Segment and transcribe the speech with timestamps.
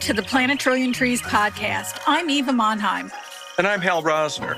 [0.00, 2.00] Welcome to the Plant a Trillion Trees podcast.
[2.06, 3.12] I'm Eva Monheim.
[3.58, 4.56] And I'm Hal Rosner.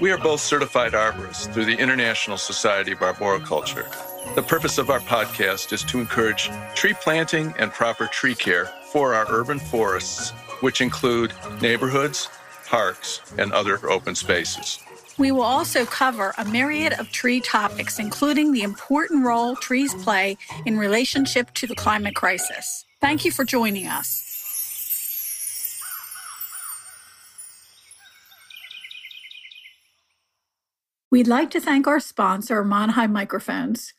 [0.00, 3.88] We are both certified arborists through the International Society of Arboriculture.
[4.36, 9.12] The purpose of our podcast is to encourage tree planting and proper tree care for
[9.12, 12.28] our urban forests, which include neighborhoods,
[12.66, 14.78] parks, and other open spaces.
[15.18, 20.36] We will also cover a myriad of tree topics, including the important role trees play
[20.64, 22.84] in relationship to the climate crisis.
[23.00, 24.25] Thank you for joining us.
[31.16, 33.94] We'd like to thank our sponsor, Monheim Microphones.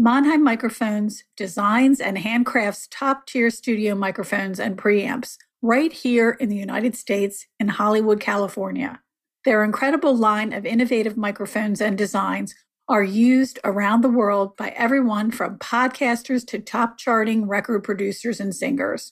[0.00, 6.54] Monheim Microphones designs and handcrafts top tier studio microphones and preamps right here in the
[6.54, 9.00] United States in Hollywood, California.
[9.44, 12.54] Their incredible line of innovative microphones and designs
[12.88, 18.54] are used around the world by everyone from podcasters to top charting record producers and
[18.54, 19.10] singers.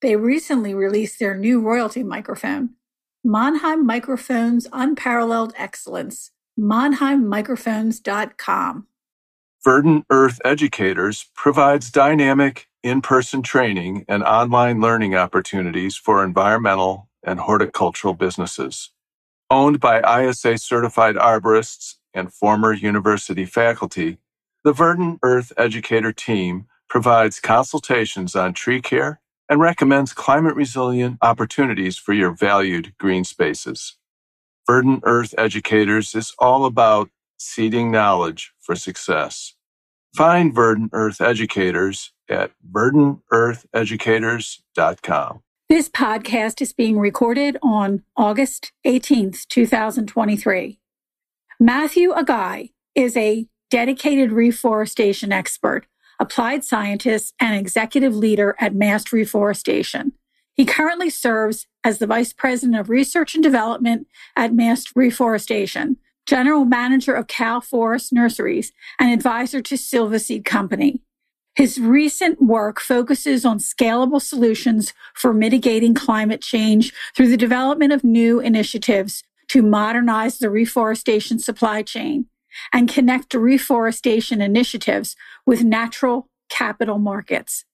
[0.00, 2.74] They recently released their new royalty microphone,
[3.26, 8.86] Monheim Microphones Unparalleled Excellence, monheimmicrophones.com.
[9.64, 17.40] Verdant Earth Educators provides dynamic in person training and online learning opportunities for environmental and
[17.40, 18.90] horticultural businesses.
[19.50, 24.18] Owned by ISA certified arborists and former university faculty,
[24.64, 29.20] the Verdant Earth Educator team provides consultations on tree care
[29.50, 33.97] and recommends climate resilient opportunities for your valued green spaces.
[34.68, 39.54] Verdant Earth Educators is all about seeding knowledge for success.
[40.14, 45.40] Find Verdant Earth Educators at verdanteartheducators.com.
[45.70, 50.78] This podcast is being recorded on August 18th, 2023.
[51.58, 55.86] Matthew Aghai is a dedicated reforestation expert,
[56.20, 60.12] applied scientist, and executive leader at Mast Reforestation.
[60.58, 66.64] He currently serves as the Vice President of Research and Development at Mast Reforestation, General
[66.64, 71.00] Manager of Cal Forest Nurseries, and advisor to Silvaseed Company.
[71.54, 78.02] His recent work focuses on scalable solutions for mitigating climate change through the development of
[78.02, 82.26] new initiatives to modernize the reforestation supply chain
[82.72, 85.14] and connect reforestation initiatives
[85.46, 87.64] with natural capital markets.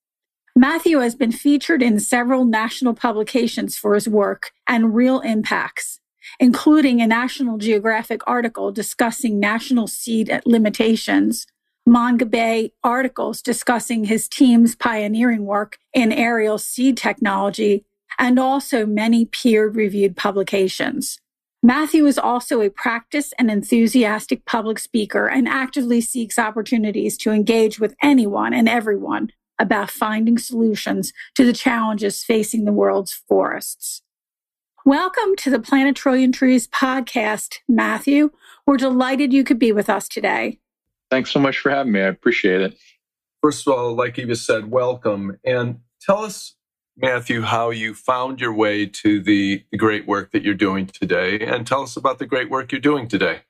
[0.56, 5.98] Matthew has been featured in several national publications for his work and real impacts,
[6.38, 11.48] including a National Geographic article discussing national seed limitations,
[11.88, 17.84] Mongabay articles discussing his team's pioneering work in aerial seed technology,
[18.16, 21.18] and also many peer reviewed publications.
[21.64, 27.80] Matthew is also a practiced and enthusiastic public speaker and actively seeks opportunities to engage
[27.80, 34.02] with anyone and everyone about finding solutions to the challenges facing the world's forests.
[34.84, 38.30] Welcome to the Plant a Trillion Trees podcast, Matthew.
[38.66, 40.58] We're delighted you could be with us today.
[41.10, 42.00] Thanks so much for having me.
[42.00, 42.76] I appreciate it.
[43.42, 45.38] First of all, like Eva said, welcome.
[45.44, 46.54] And tell us
[46.96, 51.66] Matthew, how you found your way to the, great work that you're doing today, and
[51.66, 53.40] tell us about the great work you're doing today.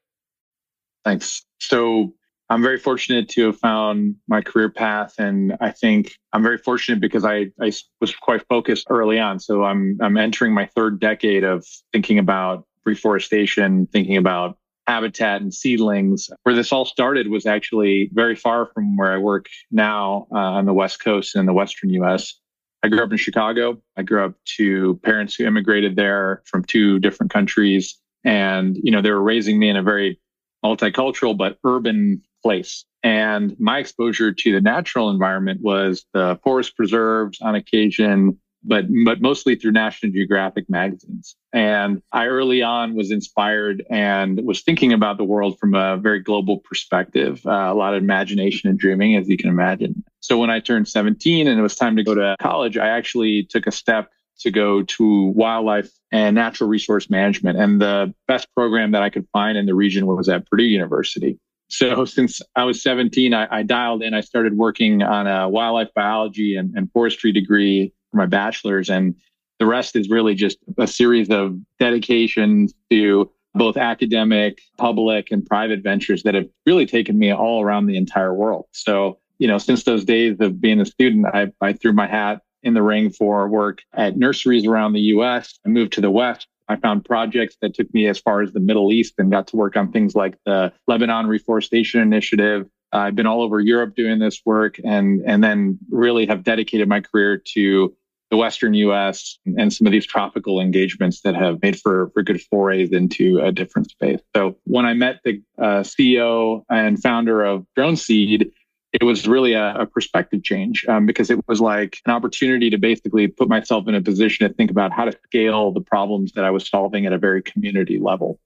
[1.05, 1.45] Thanks.
[1.59, 2.15] So,
[2.51, 7.01] I'm very fortunate to have found my career path, and I think I'm very fortunate
[7.01, 9.41] because I, I was quite focused early on.
[9.41, 15.55] So I'm I'm entering my third decade of thinking about reforestation, thinking about habitat and
[15.55, 16.29] seedlings.
[16.43, 20.67] Where this all started was actually very far from where I work now uh, on
[20.67, 22.35] the West Coast in the Western U.S.
[22.83, 23.81] I grew up in Chicago.
[23.97, 27.99] I grew up to parents who immigrated there from two different countries.
[28.25, 30.21] And, you know, they were raising me in a very
[30.63, 32.85] multicultural but urban place.
[33.03, 39.21] And my exposure to the natural environment was the forest preserves on occasion, but but
[39.21, 41.37] mostly through National Geographic magazines.
[41.53, 46.21] And I early on was inspired and was thinking about the world from a very
[46.21, 50.03] global perspective, uh, a lot of imagination and dreaming, as you can imagine.
[50.21, 53.47] So when I turned 17 and it was time to go to college, I actually
[53.51, 57.59] took a step to go to wildlife and natural resource management.
[57.59, 61.39] And the best program that I could find in the region was at Purdue University.
[61.75, 64.15] So since I was 17, I, I dialed in.
[64.15, 68.89] I started working on a wildlife biology and, and forestry degree for my bachelor's.
[68.89, 69.17] And
[69.59, 75.83] the rest is really just a series of dedications to both academic, public, and private
[75.83, 78.67] ventures that have really taken me all around the entire world.
[78.71, 82.41] So, you know, since those days of being a student, I, I threw my hat
[82.63, 85.59] in the ring for work at nurseries around the US.
[85.67, 86.47] I moved to the West.
[86.69, 89.57] I found projects that took me as far as the Middle East and got to
[89.57, 92.69] work on things like the Lebanon Reforestation Initiative.
[92.93, 96.89] Uh, I've been all over Europe doing this work and, and then really have dedicated
[96.89, 97.95] my career to
[98.31, 102.41] the Western US and some of these tropical engagements that have made for, for good
[102.41, 104.21] forays into a different space.
[104.35, 108.51] So when I met the uh, CEO and founder of DroneSeed,
[108.95, 112.79] it was really a, a perspective change um, because it was like an opportunity to
[112.79, 116.45] basically put myself in a position to think about how to scale the problems that
[116.45, 118.39] I was solving at a very community level.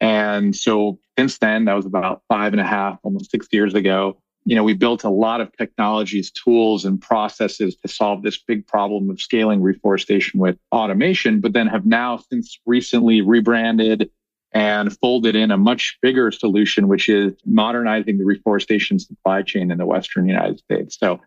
[0.00, 4.16] And so since then, that was about five and a half, almost six years ago.
[4.44, 8.68] You know, we built a lot of technologies, tools, and processes to solve this big
[8.68, 14.10] problem of scaling reforestation with automation, but then have now since recently rebranded
[14.52, 19.78] and folded in a much bigger solution, which is modernizing the reforestation supply chain in
[19.78, 20.96] the Western United States.
[20.98, 21.20] So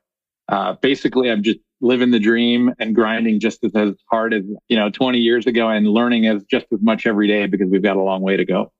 [0.50, 4.78] uh, basically, I'm just living the dream and grinding just as, as hard as, you
[4.78, 7.98] know, 20 years ago and learning as just as much every day because we've got
[7.98, 8.72] a long way to go.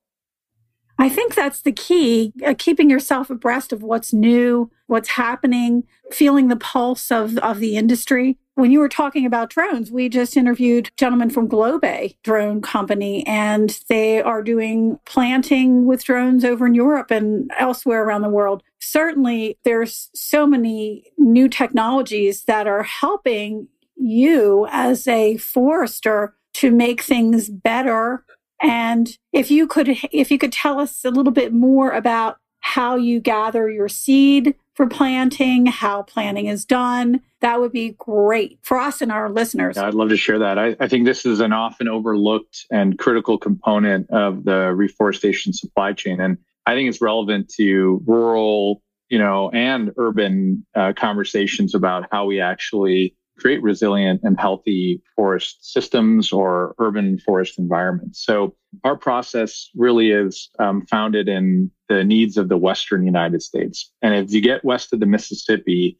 [0.98, 6.48] I think that's the key, uh, keeping yourself abreast of what's new, what's happening, feeling
[6.48, 8.38] the pulse of, of the industry.
[8.54, 11.84] When you were talking about drones, we just interviewed a gentleman from Globe
[12.22, 18.22] drone company, and they are doing planting with drones over in Europe and elsewhere around
[18.22, 18.62] the world.
[18.80, 27.00] Certainly, there's so many new technologies that are helping you as a forester to make
[27.00, 28.24] things better
[28.62, 32.94] and if you could, if you could tell us a little bit more about how
[32.94, 38.78] you gather your seed for planting, how planting is done, that would be great for
[38.78, 39.76] us and our listeners.
[39.76, 40.58] I'd love to share that.
[40.58, 45.92] I, I, think this is an often overlooked and critical component of the reforestation supply
[45.92, 46.20] chain.
[46.20, 52.24] And I think it's relevant to rural, you know, and urban uh, conversations about how
[52.24, 58.24] we actually create resilient and healthy forest systems or urban forest environments.
[58.24, 58.54] So
[58.84, 63.90] our process really is um, founded in the needs of the Western United States.
[64.00, 65.98] And as you get west of the Mississippi,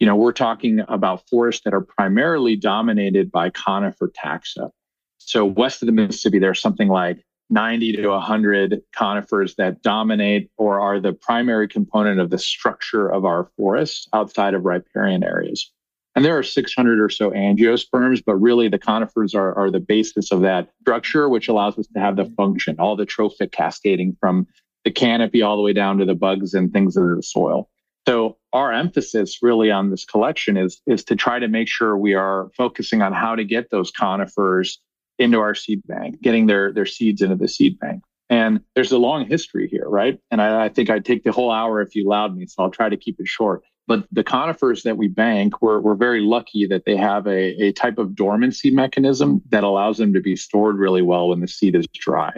[0.00, 4.70] you know, we're talking about forests that are primarily dominated by conifer taxa.
[5.16, 10.80] So west of the Mississippi, there's something like 90 to 100 conifers that dominate or
[10.80, 15.70] are the primary component of the structure of our forests outside of riparian areas.
[16.14, 20.30] And there are 600 or so angiosperms, but really the conifers are, are the basis
[20.30, 22.34] of that structure, which allows us to have the mm-hmm.
[22.34, 24.46] function, all the trophic cascading from
[24.84, 27.68] the canopy all the way down to the bugs and things in the soil.
[28.06, 32.14] So our emphasis really on this collection is, is to try to make sure we
[32.14, 34.80] are focusing on how to get those conifers
[35.18, 38.02] into our seed bank, getting their, their seeds into the seed bank.
[38.28, 40.18] And there's a long history here, right?
[40.30, 42.46] And I, I think I'd take the whole hour if you allowed me.
[42.46, 43.62] So I'll try to keep it short.
[43.86, 47.72] But the conifers that we bank, we're, we're very lucky that they have a, a
[47.72, 51.74] type of dormancy mechanism that allows them to be stored really well when the seed
[51.74, 52.32] is dry.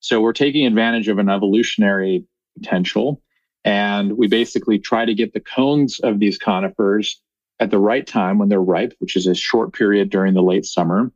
[0.00, 2.24] So we're taking advantage of an evolutionary
[2.58, 3.22] potential.
[3.64, 7.20] And we basically try to get the cones of these conifers
[7.60, 10.64] at the right time when they're ripe, which is a short period during the late
[10.64, 11.12] summer.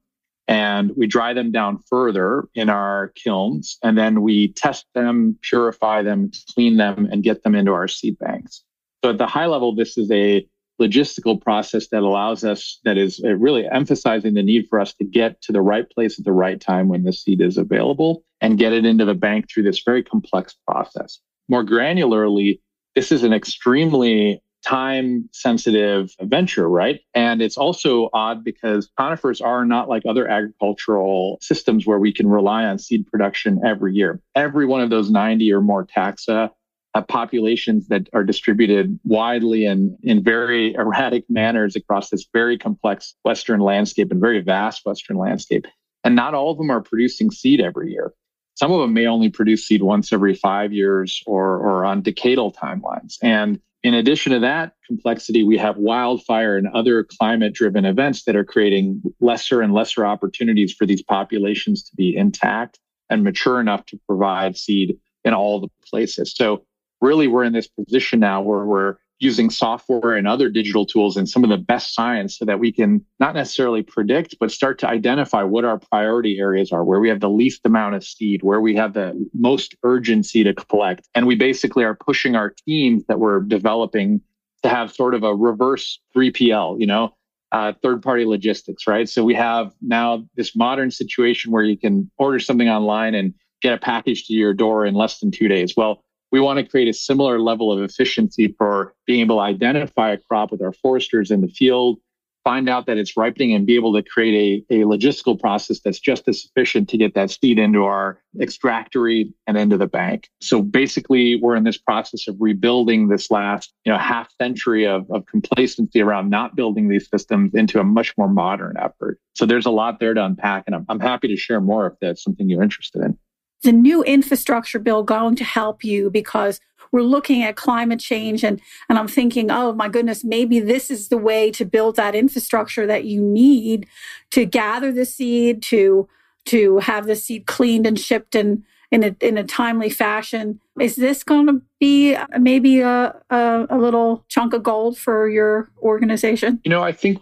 [0.47, 3.79] And we dry them down further in our kilns.
[3.83, 8.19] And then we test them, purify them, clean them, and get them into our seed
[8.19, 8.63] banks.
[9.05, 10.49] So at the high level, this is a
[10.81, 15.05] logistical process that allows us, that is uh, really emphasizing the need for us to
[15.05, 18.57] get to the right place at the right time when the seed is available and
[18.57, 21.21] get it into the bank through this very complex process.
[21.51, 22.61] More granularly,
[22.95, 27.01] this is an extremely time sensitive venture, right?
[27.13, 32.27] And it's also odd because conifers are not like other agricultural systems where we can
[32.27, 34.23] rely on seed production every year.
[34.35, 36.49] Every one of those 90 or more taxa
[36.95, 43.15] have populations that are distributed widely and in very erratic manners across this very complex
[43.25, 45.67] Western landscape and very vast Western landscape.
[46.05, 48.13] And not all of them are producing seed every year.
[48.55, 52.55] Some of them may only produce seed once every five years or, or on decadal
[52.55, 53.15] timelines.
[53.23, 58.37] And in addition to that complexity, we have wildfire and other climate driven events that
[58.37, 62.79] are creating lesser and lesser opportunities for these populations to be intact
[63.11, 66.33] and mature enough to provide seed in all the places.
[66.35, 66.65] So
[67.05, 71.29] really we're in this position now where we're using software and other digital tools and
[71.29, 74.89] some of the best science so that we can not necessarily predict, but start to
[74.89, 78.61] identify what our priority areas are, where we have the least amount of seed, where
[78.61, 81.09] we have the most urgency to collect.
[81.15, 84.21] And we basically are pushing our teams that we're developing
[84.63, 87.15] to have sort of a reverse 3PL, you know,
[87.53, 89.09] uh, third party logistics, right?
[89.09, 93.33] So we have now this modern situation where you can order something online and
[93.63, 95.75] get a package to your door in less than two days.
[95.77, 96.04] Well,
[96.35, 100.19] we want to create a similar level of efficiency for being able to identify a
[100.19, 102.01] crop with our foresters in the field,
[102.43, 106.01] find out that it's ripening and be able to create a, a logistical process that's
[106.01, 110.29] just as sufficient to get that seed into our extractory and into the bank.
[110.41, 115.09] So basically, we're in this process of rebuilding this last, you know, half century of,
[115.13, 119.21] of complacency around not building these systems into a much more modern effort.
[119.37, 121.93] So there's a lot there to unpack, and I'm, I'm happy to share more if
[122.01, 123.17] that's something you're interested in.
[123.65, 126.61] The new infrastructure bill going to help you because
[126.93, 131.09] we're looking at climate change and, and I'm thinking, oh my goodness, maybe this is
[131.09, 133.87] the way to build that infrastructure that you need
[134.31, 136.09] to gather the seed, to,
[136.45, 140.61] to have the seed cleaned and shipped in, in a, in a timely fashion.
[140.79, 145.29] Is this going to be uh, maybe a, a, a little chunk of gold for
[145.29, 146.61] your organization?
[146.65, 147.19] You know, I think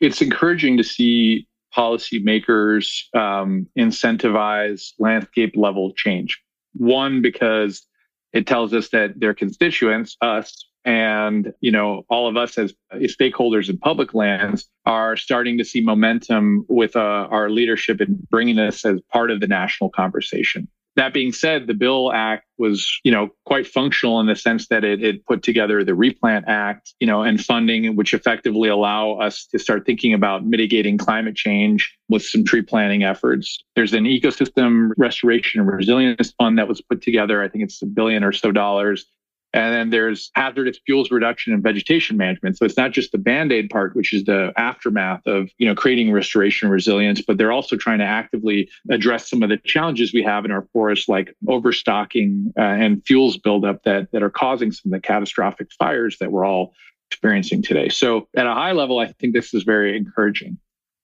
[0.00, 6.40] it's encouraging to see policymakers um, incentivize landscape level change.
[6.74, 7.86] One, because
[8.32, 13.68] it tells us that their constituents, us, and you know all of us as stakeholders
[13.68, 18.84] in public lands are starting to see momentum with uh, our leadership in bringing this
[18.84, 23.30] as part of the national conversation that being said, the Bill Act was, you know,
[23.46, 27.22] quite functional in the sense that it, it put together the Replant Act, you know,
[27.22, 32.44] and funding, which effectively allow us to start thinking about mitigating climate change with some
[32.44, 33.64] tree planting efforts.
[33.74, 37.42] There's an ecosystem restoration and resilience fund that was put together.
[37.42, 39.06] I think it's a billion or so dollars
[39.54, 42.56] and then there's hazardous fuels reduction and vegetation management.
[42.56, 46.10] So it's not just the band-aid part, which is the aftermath of, you know, creating
[46.12, 50.44] restoration resilience, but they're also trying to actively address some of the challenges we have
[50.44, 55.00] in our forests, like overstocking uh, and fuels buildup that, that are causing some of
[55.00, 56.72] the catastrophic fires that we're all
[57.10, 57.90] experiencing today.
[57.90, 60.56] So at a high level, I think this is very encouraging.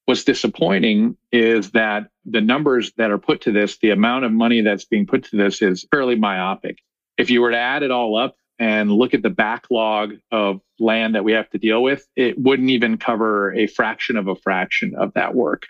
[0.06, 4.62] What's disappointing is that the numbers that are put to this, the amount of money
[4.62, 6.78] that's being put to this is fairly myopic
[7.18, 11.14] if you were to add it all up and look at the backlog of land
[11.14, 14.94] that we have to deal with, it wouldn't even cover a fraction of a fraction
[14.96, 15.66] of that work.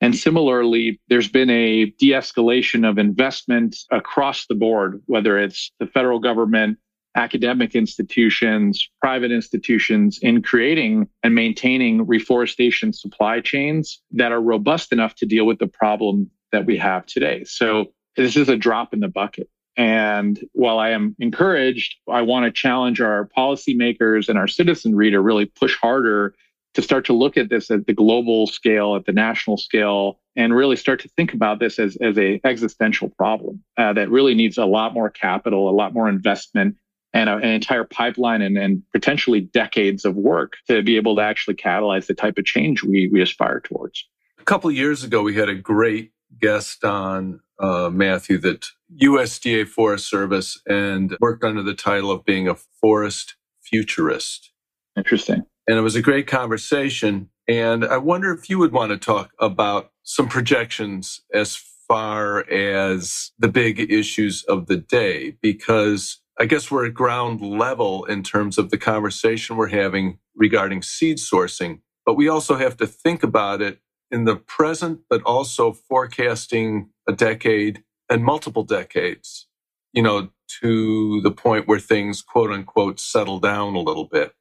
[0.00, 5.86] And similarly, there's been a de escalation of investment across the board, whether it's the
[5.86, 6.78] federal government,
[7.16, 15.14] academic institutions, private institutions in creating and maintaining reforestation supply chains that are robust enough
[15.14, 17.44] to deal with the problem that we have today.
[17.44, 19.48] So this is a drop in the bucket.
[19.76, 25.20] And while I am encouraged, I want to challenge our policymakers and our citizenry to
[25.20, 26.34] really push harder
[26.74, 30.54] to start to look at this at the global scale, at the national scale, and
[30.54, 34.58] really start to think about this as, as a existential problem uh, that really needs
[34.58, 36.76] a lot more capital, a lot more investment,
[37.12, 41.22] and a, an entire pipeline and, and potentially decades of work to be able to
[41.22, 44.04] actually catalyze the type of change we, we aspire towards.
[44.40, 46.10] A couple years ago, we had a great
[46.40, 48.66] guest on uh, Matthew that
[49.02, 54.52] USDA Forest Service and worked under the title of being a forest futurist.
[54.96, 55.42] Interesting.
[55.66, 57.30] And it was a great conversation.
[57.48, 61.56] And I wonder if you would want to talk about some projections as
[61.88, 68.04] far as the big issues of the day, because I guess we're at ground level
[68.04, 72.86] in terms of the conversation we're having regarding seed sourcing, but we also have to
[72.86, 73.78] think about it
[74.14, 79.48] in the present, but also forecasting a decade and multiple decades,
[79.92, 80.28] you know,
[80.60, 84.32] to the point where things quote unquote settle down a little bit.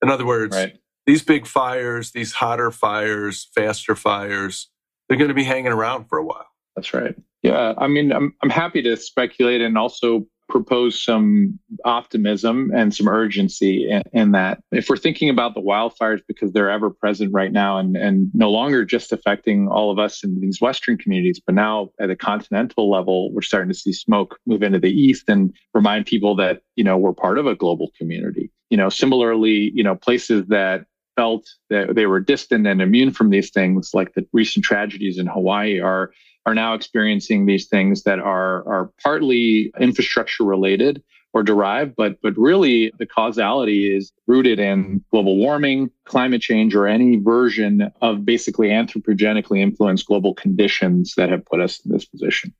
[0.00, 0.78] In other words, right.
[1.06, 4.70] these big fires, these hotter fires, faster fires,
[5.08, 6.46] they're going to be hanging around for a while.
[6.76, 7.16] That's right.
[7.42, 7.74] Yeah.
[7.78, 13.90] I mean, I'm, I'm happy to speculate and also propose some optimism and some urgency
[13.90, 14.60] in, in, that.
[14.72, 18.50] If we're thinking about the wildfires because they're ever present right now and, and no
[18.50, 22.90] longer just affecting all of us in these Western communities, but now at a continental
[22.90, 26.84] level, we're starting to see smoke move into the East and remind people that, you
[26.84, 28.50] know, we're part of a global community.
[28.70, 30.86] You know, similarly, you know, places that
[31.16, 35.26] felt that they were distant and immune from these things, like the recent tragedies in
[35.26, 36.12] Hawaii, are
[36.46, 42.32] are now experiencing these things that are, are partly infrastructure related or derived, but, but
[42.38, 48.68] really the causality is rooted in global warming, climate change, or any version of basically
[48.68, 52.54] anthropogenically influenced global conditions that have put us in this position.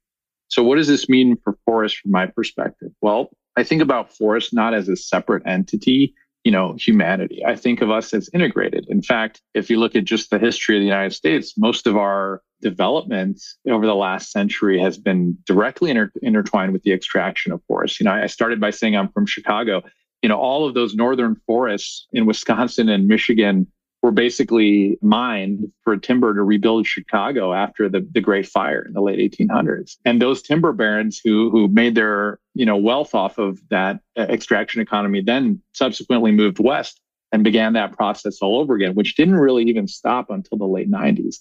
[0.49, 2.91] So what does this mean for forests from my perspective?
[3.01, 6.15] Well, I think about forests not as a separate entity,
[6.47, 7.45] you know, humanity.
[7.45, 8.87] I think of us as integrated.
[8.89, 11.97] In fact, if you look at just the history of the United States, most of
[11.97, 17.61] our development over the last century has been directly inter- intertwined with the extraction of
[17.67, 17.99] forests.
[17.99, 19.83] You know, I started by saying I'm from Chicago.
[20.23, 23.67] You know, all of those northern forests in Wisconsin and Michigan
[24.03, 29.01] were basically mined for timber to rebuild Chicago after the, the Great Fire in the
[29.01, 29.97] late 1800s.
[30.05, 34.23] And those timber barons who who made their you know wealth off of that uh,
[34.23, 37.01] extraction economy then subsequently moved west
[37.33, 40.91] and began that process all over again, which didn't really even stop until the late
[40.91, 41.37] 90s.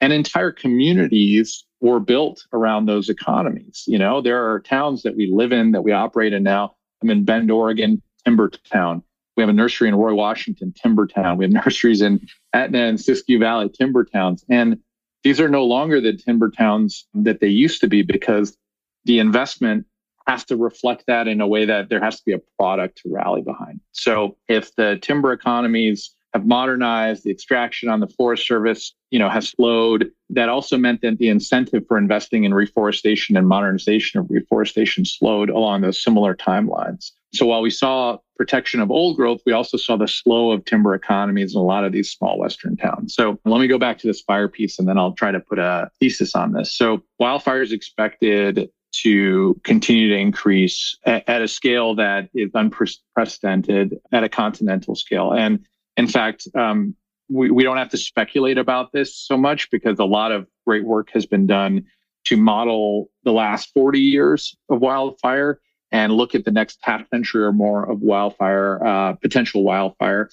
[0.00, 3.84] And entire communities were built around those economies.
[3.86, 6.74] You know, there are towns that we live in that we operate in now.
[7.02, 9.02] I'm in Bend, Oregon, Timber Town.
[9.38, 11.38] We have a nursery in Roy, Washington, Timber Town.
[11.38, 14.44] We have nurseries in Etna and Siskiyou Valley, Timber Towns.
[14.50, 14.80] And
[15.22, 18.58] these are no longer the timber towns that they used to be because
[19.04, 19.86] the investment
[20.26, 23.12] has to reflect that in a way that there has to be a product to
[23.12, 23.80] rally behind.
[23.92, 29.30] So if the timber economies have modernized, the extraction on the Forest Service, you know,
[29.30, 30.10] has slowed.
[30.30, 35.48] That also meant that the incentive for investing in reforestation and modernization of reforestation slowed
[35.48, 37.12] along those similar timelines.
[37.32, 40.94] So while we saw protection of old growth, we also saw the slow of timber
[40.94, 43.14] economies in a lot of these small Western towns.
[43.14, 45.58] So let me go back to this fire piece and then I'll try to put
[45.58, 46.74] a thesis on this.
[46.74, 48.70] So wildfires expected
[49.02, 55.32] to continue to increase at, a scale that is unprecedented at a continental scale.
[55.32, 55.66] And
[55.96, 56.94] in fact, um,
[57.28, 60.86] we, we don't have to speculate about this so much because a lot of great
[60.86, 61.84] work has been done
[62.24, 67.42] to model the last 40 years of wildfire and look at the next half century
[67.42, 70.30] or more of wildfire, uh, potential wildfire.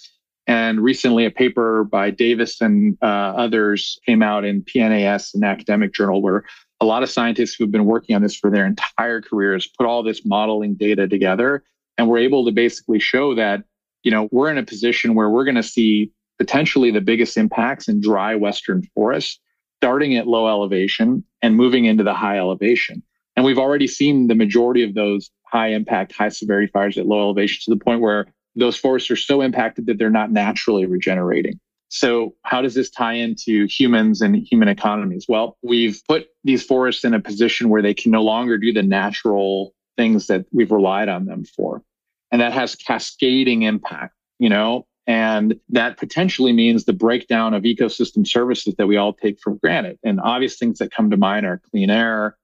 [0.48, 5.94] And recently, a paper by Davis and uh, others came out in PNAS, an academic
[5.94, 6.46] journal, where
[6.80, 10.04] a lot of scientists who've been working on this for their entire careers put all
[10.04, 11.64] this modeling data together
[11.98, 13.64] and we're able to basically show that
[14.06, 17.90] you know, we're in a position where we're going to see potentially the biggest impacts
[17.90, 19.40] in dry Western forests,
[19.80, 23.02] starting at low elevation and moving into the high elevation.
[23.36, 27.20] And we've already seen the majority of those high impact, high severity fires at low
[27.20, 31.60] elevation to the point where those forests are so impacted that they're not naturally regenerating.
[31.90, 35.26] So how does this tie into humans and human economies?
[35.28, 38.84] Well, we've put these forests in a position where they can no longer do the
[38.84, 41.84] natural things that we've relied on them for
[42.32, 48.28] and that has cascading impact, you know, and that potentially means the breakdown of ecosystem
[48.28, 50.00] services that we all take for granted.
[50.04, 52.36] And obvious things that come to mind are clean air,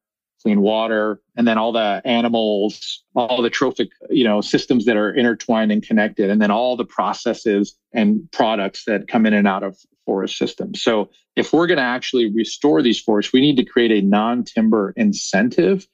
[0.41, 5.13] clean water, and then all the animals, all the trophic, you know, systems that are
[5.13, 9.63] intertwined and connected, and then all the processes and products that come in and out
[9.63, 10.82] of forest systems.
[10.82, 14.93] So if we're going to actually restore these forests, we need to create a non-timber
[14.97, 15.88] incentive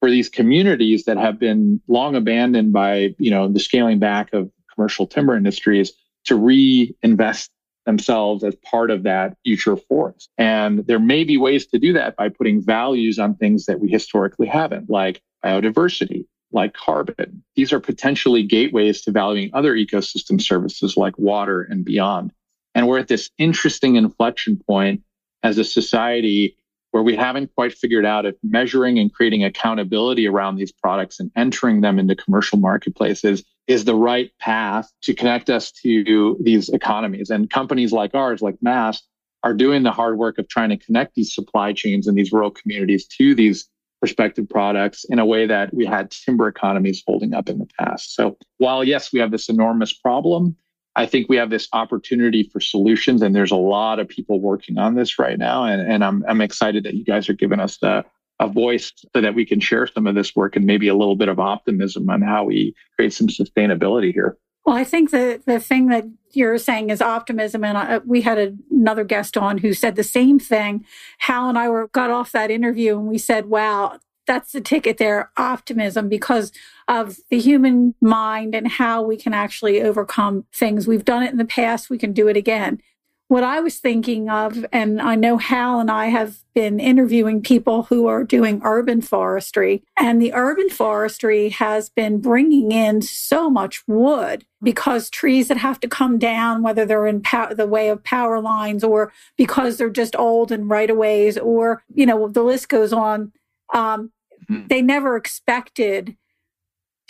[0.00, 4.50] for these communities that have been long abandoned by, you know, the scaling back of
[4.74, 5.92] commercial timber industries
[6.24, 7.50] to reinvest
[7.86, 10.30] themselves as part of that future forest.
[10.38, 13.88] And there may be ways to do that by putting values on things that we
[13.88, 17.42] historically haven't, like biodiversity, like carbon.
[17.56, 22.32] These are potentially gateways to valuing other ecosystem services like water and beyond.
[22.74, 25.02] And we're at this interesting inflection point
[25.42, 26.56] as a society
[26.94, 31.28] where we haven't quite figured out if measuring and creating accountability around these products and
[31.34, 37.30] entering them into commercial marketplaces is the right path to connect us to these economies.
[37.30, 39.08] And companies like ours, like Mast,
[39.42, 42.52] are doing the hard work of trying to connect these supply chains and these rural
[42.52, 47.48] communities to these prospective products in a way that we had timber economies holding up
[47.48, 48.14] in the past.
[48.14, 50.56] So while yes, we have this enormous problem,
[50.96, 54.78] I think we have this opportunity for solutions, and there's a lot of people working
[54.78, 55.64] on this right now.
[55.64, 58.04] And, and I'm, I'm excited that you guys are giving us the,
[58.40, 61.16] a voice so that we can share some of this work and maybe a little
[61.16, 64.36] bit of optimism on how we create some sustainability here.
[64.64, 67.64] Well, I think the, the thing that you're saying is optimism.
[67.64, 70.86] And I, we had a, another guest on who said the same thing.
[71.18, 74.98] Hal and I were got off that interview and we said, wow, that's the ticket
[74.98, 76.52] there optimism because
[76.88, 80.86] of the human mind and how we can actually overcome things.
[80.86, 82.80] We've done it in the past, we can do it again.
[83.28, 87.84] What I was thinking of, and I know Hal and I have been interviewing people
[87.84, 93.82] who are doing urban forestry, and the urban forestry has been bringing in so much
[93.88, 98.04] wood because trees that have to come down, whether they're in pow- the way of
[98.04, 102.42] power lines or because they're just old and right of ways, or, you know, the
[102.42, 103.32] list goes on.
[103.74, 104.12] Um,
[104.48, 104.68] mm-hmm.
[104.68, 106.16] They never expected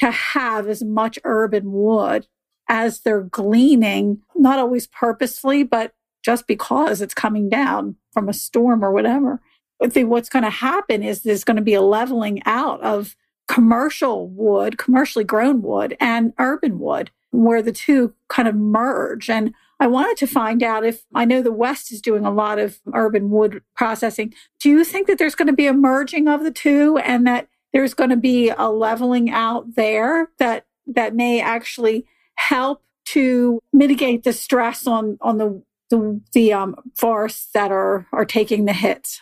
[0.00, 2.27] to have as much urban wood
[2.68, 5.92] as they're gleaning, not always purposefully, but
[6.24, 9.40] just because it's coming down from a storm or whatever.
[9.83, 13.14] I think what's going to happen is there's going to be a leveling out of
[13.46, 19.29] commercial wood, commercially grown wood, and urban wood, where the two kind of merge.
[19.29, 22.58] And I wanted to find out if I know the West is doing a lot
[22.58, 24.32] of urban wood processing.
[24.60, 27.48] Do you think that there's going to be a merging of the two and that
[27.72, 32.06] there's going to be a leveling out there that that may actually
[32.37, 38.24] help to mitigate the stress on on the the, the um, forests that are are
[38.24, 39.20] taking the hits.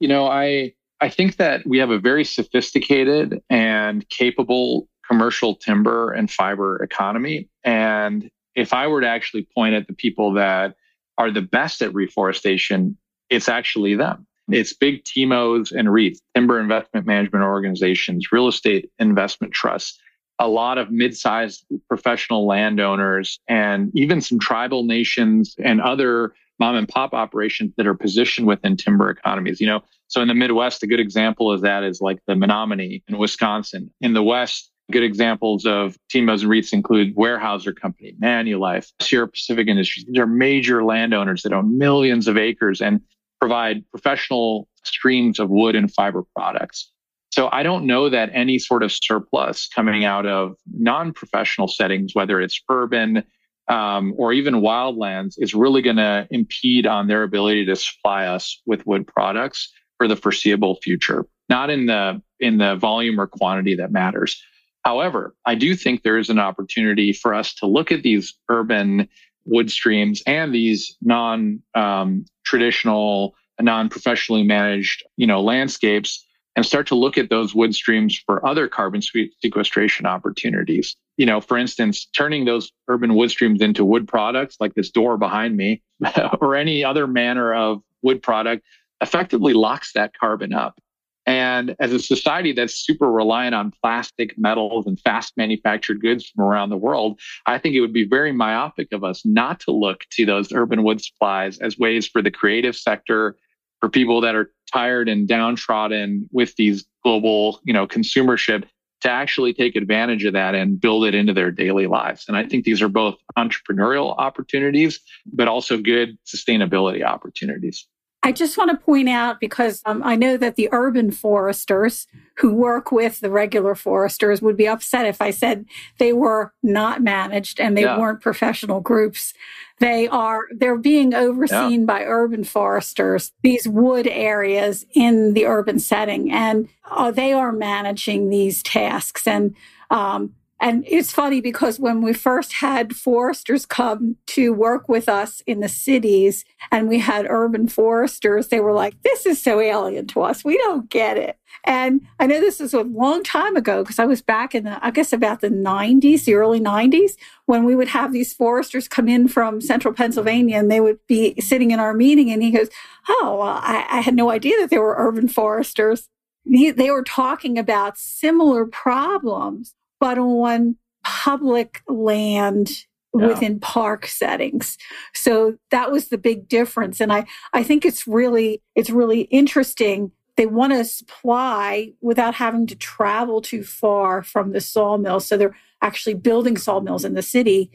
[0.00, 6.12] You know, I I think that we have a very sophisticated and capable commercial timber
[6.12, 10.74] and fiber economy, and if I were to actually point at the people that
[11.18, 12.96] are the best at reforestation,
[13.30, 14.26] it's actually them.
[14.48, 14.54] Hmm.
[14.54, 19.98] It's big TIMOs and REITs, timber investment management organizations, real estate investment trusts,
[20.38, 26.88] a lot of mid-sized professional landowners, and even some tribal nations and other mom and
[26.88, 29.60] pop operations that are positioned within timber economies.
[29.60, 33.02] You know, so in the Midwest, a good example of that is like the Menominee
[33.08, 33.90] in Wisconsin.
[34.00, 39.66] In the West, good examples of TIMOs and REITs include Weyerhaeuser Company, Manulife, Sierra Pacific
[39.66, 40.06] Industries.
[40.06, 43.00] These are major landowners that own millions of acres and
[43.40, 46.90] provide professional streams of wood and fiber products.
[47.32, 52.40] So I don't know that any sort of surplus coming out of non-professional settings, whether
[52.40, 53.24] it's urban
[53.68, 58.60] um, or even wildlands, is really going to impede on their ability to supply us
[58.66, 61.24] with wood products for the foreseeable future.
[61.48, 64.42] Not in the in the volume or quantity that matters.
[64.84, 69.08] However, I do think there is an opportunity for us to look at these urban
[69.44, 76.86] wood streams and these non um, traditional, non professionally managed, you know, landscapes and start
[76.88, 79.00] to look at those wood streams for other carbon
[79.40, 80.96] sequestration opportunities.
[81.16, 85.16] You know, for instance, turning those urban wood streams into wood products like this door
[85.16, 85.82] behind me
[86.40, 88.64] or any other manner of wood product
[89.00, 90.78] effectively locks that carbon up.
[91.24, 96.44] And as a society that's super reliant on plastic, metals, and fast manufactured goods from
[96.44, 100.04] around the world, I think it would be very myopic of us not to look
[100.12, 103.36] to those urban wood supplies as ways for the creative sector,
[103.80, 108.64] for people that are tired and downtrodden with these global, you know, consumership
[109.02, 112.24] to actually take advantage of that and build it into their daily lives.
[112.28, 115.00] And I think these are both entrepreneurial opportunities,
[115.32, 117.86] but also good sustainability opportunities.
[118.22, 122.06] I just want to point out because um, I know that the urban foresters
[122.36, 125.66] who work with the regular foresters would be upset if I said
[125.98, 127.98] they were not managed and they yeah.
[127.98, 129.34] weren't professional groups.
[129.80, 131.86] They are, they're being overseen yeah.
[131.86, 138.30] by urban foresters, these wood areas in the urban setting, and uh, they are managing
[138.30, 139.26] these tasks.
[139.26, 139.56] And
[139.90, 145.42] um, and it's funny because when we first had foresters come to work with us
[145.44, 150.06] in the cities and we had urban foresters, they were like, this is so alien
[150.06, 150.44] to us.
[150.44, 151.36] We don't get it.
[151.64, 154.78] And I know this is a long time ago because I was back in the,
[154.86, 159.08] I guess about the 90s, the early 90s, when we would have these foresters come
[159.08, 162.30] in from central Pennsylvania and they would be sitting in our meeting.
[162.30, 162.68] And he goes,
[163.08, 166.08] Oh, well, I, I had no idea that there were urban foresters.
[166.46, 172.68] They were talking about similar problems but on public land
[173.16, 173.28] yeah.
[173.28, 174.76] within park settings.
[175.14, 177.00] So that was the big difference.
[177.00, 180.10] And I, I think it's really, it's really interesting.
[180.36, 185.20] They want to supply without having to travel too far from the sawmill.
[185.20, 187.70] So they're actually building sawmills in the city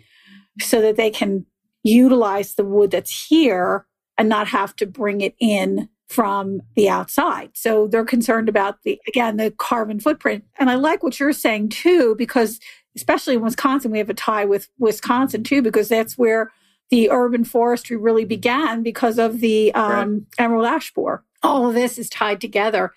[0.59, 1.45] so that they can
[1.83, 3.85] utilize the wood that's here
[4.17, 7.51] and not have to bring it in from the outside.
[7.53, 10.45] So they're concerned about the, again, the carbon footprint.
[10.57, 12.59] And I like what you're saying too, because
[12.95, 16.51] especially in Wisconsin, we have a tie with Wisconsin too, because that's where
[16.89, 20.21] the urban forestry really began because of the um, right.
[20.37, 21.23] emerald ash borer.
[21.43, 22.93] All of this is tied together.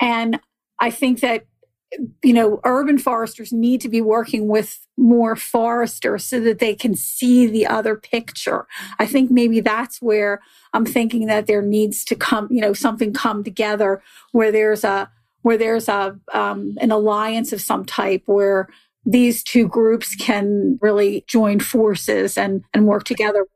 [0.00, 0.40] And
[0.80, 1.46] I think that
[2.22, 6.94] you know, urban foresters need to be working with more foresters so that they can
[6.94, 8.66] see the other picture.
[8.98, 10.40] I think maybe that's where
[10.72, 14.02] I'm thinking that there needs to come, you know, something come together
[14.32, 15.10] where there's a
[15.42, 18.68] where there's a um, an alliance of some type where
[19.04, 23.46] these two groups can really join forces and and work together.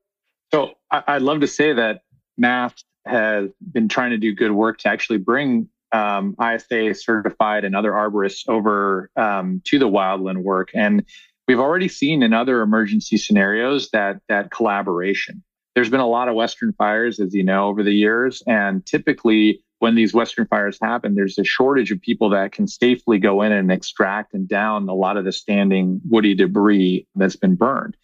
[0.53, 2.03] So I'd love to say that
[2.37, 7.75] Mast has been trying to do good work to actually bring um, ISA certified and
[7.75, 10.71] other arborists over um, to the wildland work.
[10.75, 11.05] And
[11.47, 15.43] we've already seen in other emergency scenarios that that collaboration.
[15.75, 19.63] There's been a lot of Western fires, as you know, over the years, and typically
[19.79, 23.53] when these Western fires happen, there's a shortage of people that can safely go in
[23.53, 27.97] and extract and down a lot of the standing woody debris that's been burned.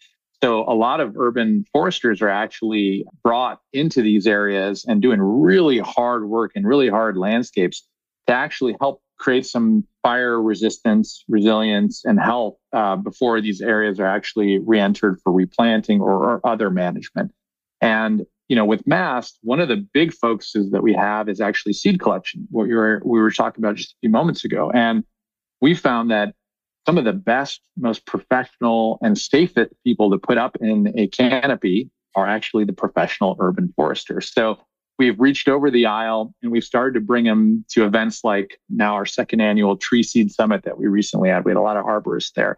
[0.45, 5.79] So a lot of urban foresters are actually brought into these areas and doing really
[5.79, 7.87] hard work and really hard landscapes
[8.27, 14.05] to actually help create some fire resistance, resilience, and health uh, before these areas are
[14.05, 17.31] actually re-entered for replanting or, or other management.
[17.81, 21.73] And you know, with Mast, one of the big focuses that we have is actually
[21.73, 24.69] seed collection, what you were, we were talking about just a few moments ago.
[24.69, 25.05] And
[25.59, 26.35] we found that
[26.85, 31.89] some of the best, most professional and safest people to put up in a canopy
[32.15, 34.31] are actually the professional urban foresters.
[34.31, 34.59] So
[34.97, 38.93] we've reached over the aisle and we've started to bring them to events like now
[38.93, 41.43] our second annual tree seed summit that we recently had.
[41.43, 42.55] We had a lot of arborists there.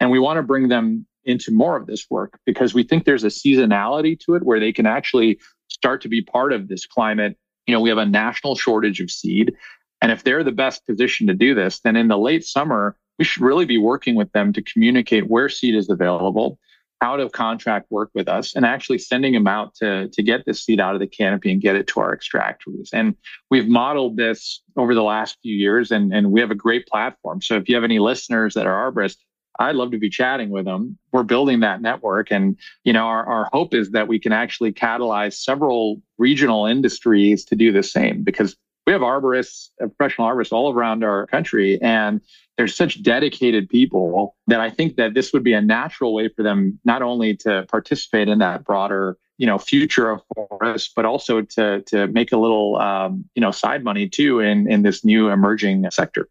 [0.00, 3.24] And we want to bring them into more of this work because we think there's
[3.24, 7.36] a seasonality to it where they can actually start to be part of this climate.
[7.66, 9.54] You know, we have a national shortage of seed.
[10.02, 13.24] And if they're the best position to do this, then in the late summer, we
[13.24, 16.58] should really be working with them to communicate where seed is available,
[17.00, 20.64] how to contract work with us, and actually sending them out to, to get this
[20.64, 22.88] seed out of the canopy and get it to our extractors.
[22.92, 23.14] And
[23.50, 27.42] we've modeled this over the last few years, and, and we have a great platform.
[27.42, 29.18] So if you have any listeners that are arborists,
[29.60, 30.98] I'd love to be chatting with them.
[31.12, 32.32] We're building that network.
[32.32, 37.44] And, you know, our, our hope is that we can actually catalyze several regional industries
[37.44, 41.80] to do the same because we have arborists, uh, professional arborists all around our country.
[41.80, 42.20] And
[42.56, 46.42] there's such dedicated people that I think that this would be a natural way for
[46.42, 51.42] them not only to participate in that broader, you know, future of forests, but also
[51.42, 55.28] to to make a little, um, you know, side money too in in this new
[55.28, 56.28] emerging sector.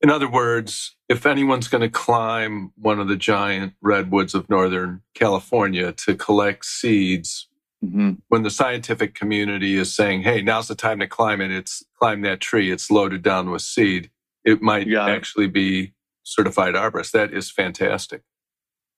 [0.00, 5.02] In other words, if anyone's going to climb one of the giant redwoods of Northern
[5.14, 7.48] California to collect seeds
[7.84, 8.12] Mm-hmm.
[8.28, 12.22] When the scientific community is saying, "Hey, now's the time to climb it," it's climb
[12.22, 12.70] that tree.
[12.70, 14.10] It's loaded down with seed.
[14.44, 15.92] It might actually be
[16.22, 17.12] certified arborist.
[17.12, 18.22] That is fantastic.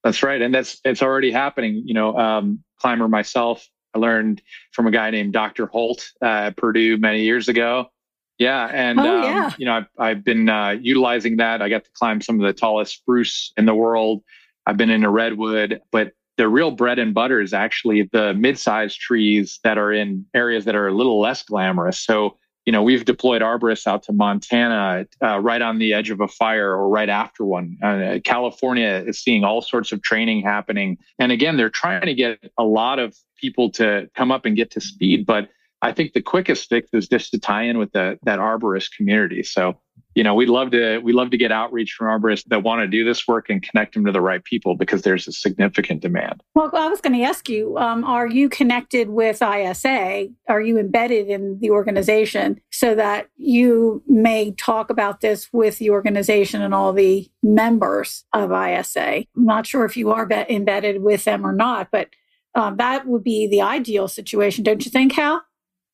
[0.05, 1.83] That's right, and that's it's already happening.
[1.85, 3.69] You know, um, climber myself.
[3.95, 5.67] I learned from a guy named Dr.
[5.67, 7.91] Holt uh, at Purdue many years ago.
[8.39, 9.53] Yeah, and oh, um, yeah.
[9.59, 11.63] you know, I've, I've been uh, utilizing that.
[11.63, 14.23] I got to climb some of the tallest spruce in the world.
[14.67, 18.99] I've been in a redwood, but the real bread and butter is actually the mid-sized
[19.01, 21.99] trees that are in areas that are a little less glamorous.
[21.99, 26.21] So, you know, we've deployed arborists out to Montana, uh, right on the edge of
[26.21, 27.79] a fire or right after one.
[27.83, 32.39] Uh, California is seeing all sorts of training happening, and again, they're trying to get
[32.59, 35.49] a lot of people to come up and get to speed, but
[35.83, 39.43] I think the quickest fix is just to tie in with the, that arborist community.
[39.43, 39.79] So,
[40.17, 42.87] you know, we'd love to we love to get outreach from arborists that want to
[42.87, 46.43] do this work and connect them to the right people because there's a significant demand.
[46.55, 50.29] Well, I was going to ask you, um, are you connected with ISA?
[50.49, 55.91] Are you embedded in the organization so that you may talk about this with the
[55.91, 59.25] organization and all the members of ISA?
[59.37, 62.09] I'm not sure if you are be- embedded with them or not, but
[62.55, 65.43] um, that would be the ideal situation, don't you think, Hal?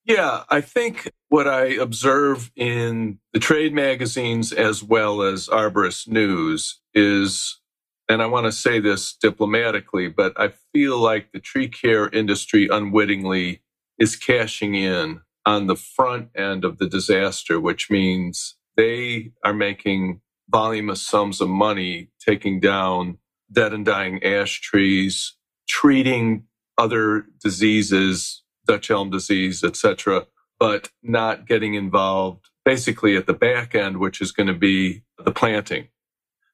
[0.05, 6.81] Yeah, I think what I observe in the trade magazines as well as Arborist News
[6.93, 7.61] is,
[8.09, 12.69] and I want to say this diplomatically, but I feel like the tree care industry
[12.71, 13.62] unwittingly
[13.99, 20.21] is cashing in on the front end of the disaster, which means they are making
[20.51, 23.19] voluminous sums of money taking down
[23.53, 25.37] dead and dying ash trees,
[25.69, 26.45] treating
[26.77, 30.27] other diseases Dutch elm disease, etc.,
[30.59, 35.33] but not getting involved basically at the back end, which is going to be the
[35.33, 35.88] planting.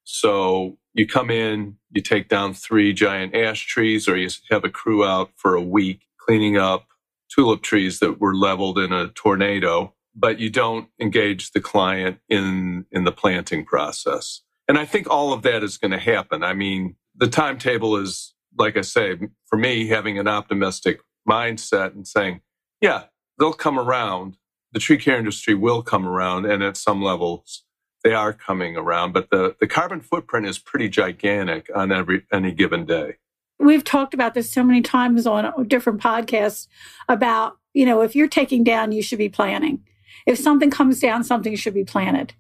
[0.05, 4.71] So you come in, you take down three giant ash trees, or you have a
[4.71, 6.87] crew out for a week cleaning up
[7.31, 12.87] tulip trees that were leveled in a tornado, but you don't engage the client in,
[12.91, 14.41] in the planting process.
[14.67, 16.43] And I think all of that is going to happen.
[16.43, 22.07] I mean, the timetable is, like I say, for me, having an optimistic mindset and
[22.07, 22.41] saying,
[22.81, 23.05] yeah,
[23.39, 24.37] they'll come around.
[24.73, 26.47] The tree care industry will come around.
[26.47, 27.65] And at some levels,
[28.05, 29.13] they are coming around.
[29.13, 33.17] But the, the carbon footprint is pretty gigantic on every any given day.
[33.59, 36.69] We've talked about this so many times on different podcasts
[37.09, 39.83] about, you know, if you're taking down, you should be planning.
[40.27, 42.35] If something comes down, something should be planted.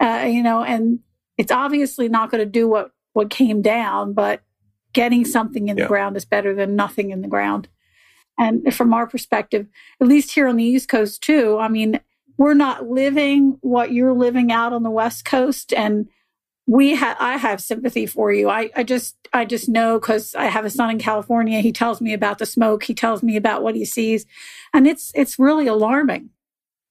[0.00, 1.00] Uh, you know, and
[1.38, 4.42] it's obviously not going to do what what came down, but
[4.92, 5.84] getting something in yeah.
[5.84, 7.68] the ground is better than nothing in the ground.
[8.38, 9.66] And from our perspective,
[10.00, 12.00] at least here on the East Coast too, I mean,
[12.38, 15.72] we're not living what you're living out on the West Coast.
[15.72, 16.08] And
[16.66, 18.50] we have, I have sympathy for you.
[18.50, 21.60] I, I just, I just know because I have a son in California.
[21.60, 22.84] He tells me about the smoke.
[22.84, 24.26] He tells me about what he sees.
[24.74, 26.30] And it's, it's really alarming.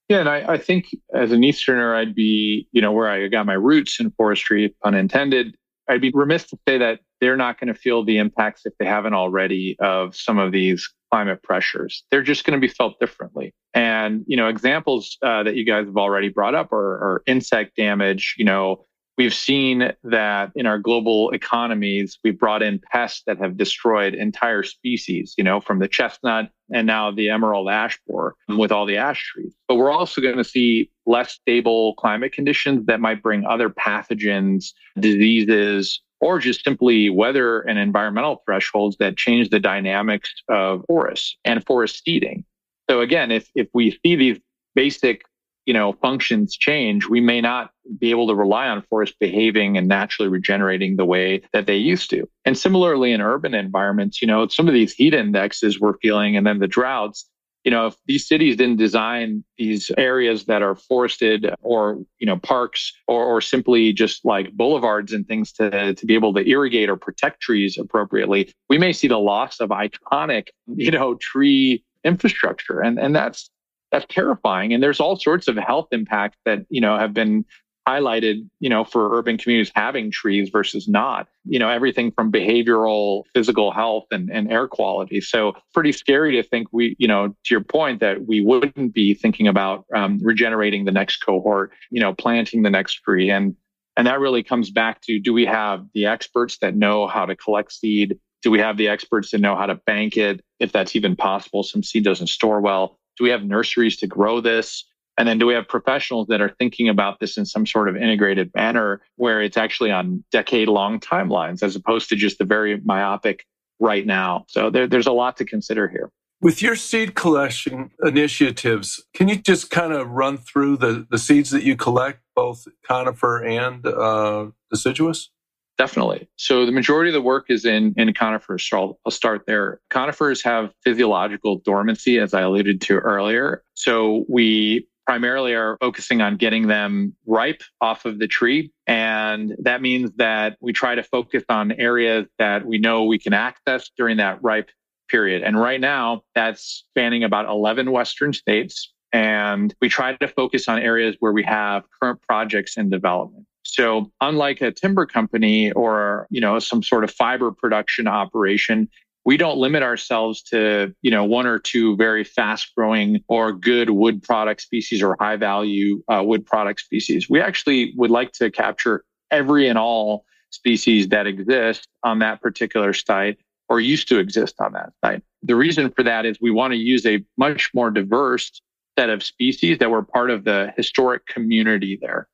[0.08, 3.44] Yeah, and I, I, think as an Easterner, I'd be, you know, where I got
[3.44, 5.56] my roots in forestry, unintended.
[5.88, 8.84] I'd be remiss to say that they're not going to feel the impacts if they
[8.84, 12.04] haven't already of some of these climate pressures.
[12.10, 13.54] They're just going to be felt differently.
[13.74, 17.76] And, you know, examples uh, that you guys have already brought up are, are insect
[17.76, 18.34] damage.
[18.38, 23.56] You know, we've seen that in our global economies, we've brought in pests that have
[23.56, 28.72] destroyed entire species, you know, from the chestnut and now the emerald ash borer with
[28.72, 29.54] all the ash trees.
[29.68, 34.72] But we're also going to see less stable climate conditions that might bring other pathogens,
[34.98, 41.64] diseases, or just simply weather and environmental thresholds that change the dynamics of forests and
[41.66, 42.44] forest seeding.
[42.88, 44.38] So again, if, if we see these
[44.74, 45.22] basic
[45.66, 49.88] you know, functions change, we may not be able to rely on forests behaving and
[49.88, 52.26] naturally regenerating the way that they used to.
[52.44, 56.46] And similarly in urban environments, you know, some of these heat indexes we're feeling and
[56.46, 57.28] then the droughts,
[57.64, 62.36] you know, if these cities didn't design these areas that are forested or, you know,
[62.38, 66.88] parks or, or simply just like boulevards and things to, to be able to irrigate
[66.88, 72.80] or protect trees appropriately, we may see the loss of iconic, you know, tree infrastructure.
[72.80, 73.50] And, and that's,
[73.92, 74.72] that's terrifying.
[74.72, 77.44] And there's all sorts of health impacts that, you know, have been
[77.88, 83.22] highlighted, you know, for urban communities having trees versus not, you know, everything from behavioral,
[83.32, 85.20] physical health and, and air quality.
[85.20, 89.14] So pretty scary to think we, you know, to your point that we wouldn't be
[89.14, 93.30] thinking about um, regenerating the next cohort, you know, planting the next tree.
[93.30, 93.54] And,
[93.96, 97.36] and that really comes back to, do we have the experts that know how to
[97.36, 98.18] collect seed?
[98.42, 100.40] Do we have the experts that know how to bank it?
[100.58, 102.98] If that's even possible, some seed doesn't store well.
[103.16, 104.84] Do we have nurseries to grow this?
[105.18, 107.96] And then do we have professionals that are thinking about this in some sort of
[107.96, 112.80] integrated manner where it's actually on decade long timelines as opposed to just the very
[112.84, 113.46] myopic
[113.80, 114.44] right now?
[114.48, 116.10] So there, there's a lot to consider here.
[116.42, 121.50] With your seed collection initiatives, can you just kind of run through the, the seeds
[121.50, 125.30] that you collect, both conifer and uh, deciduous?
[125.78, 126.26] Definitely.
[126.36, 128.66] So the majority of the work is in, in conifers.
[128.66, 129.80] So I'll, I'll start there.
[129.90, 133.62] Conifers have physiological dormancy, as I alluded to earlier.
[133.74, 138.72] So we primarily are focusing on getting them ripe off of the tree.
[138.86, 143.32] And that means that we try to focus on areas that we know we can
[143.32, 144.70] access during that ripe
[145.08, 145.42] period.
[145.42, 148.92] And right now, that's spanning about 11 Western states.
[149.12, 153.46] And we try to focus on areas where we have current projects in development.
[153.72, 158.88] So unlike a timber company or, you know, some sort of fiber production operation,
[159.24, 163.90] we don't limit ourselves to, you know, one or two very fast growing or good
[163.90, 167.28] wood product species or high value uh, wood product species.
[167.28, 172.92] We actually would like to capture every and all species that exist on that particular
[172.92, 175.22] site or used to exist on that site.
[175.42, 178.60] The reason for that is we want to use a much more diverse
[178.96, 182.28] set of species that were part of the historic community there.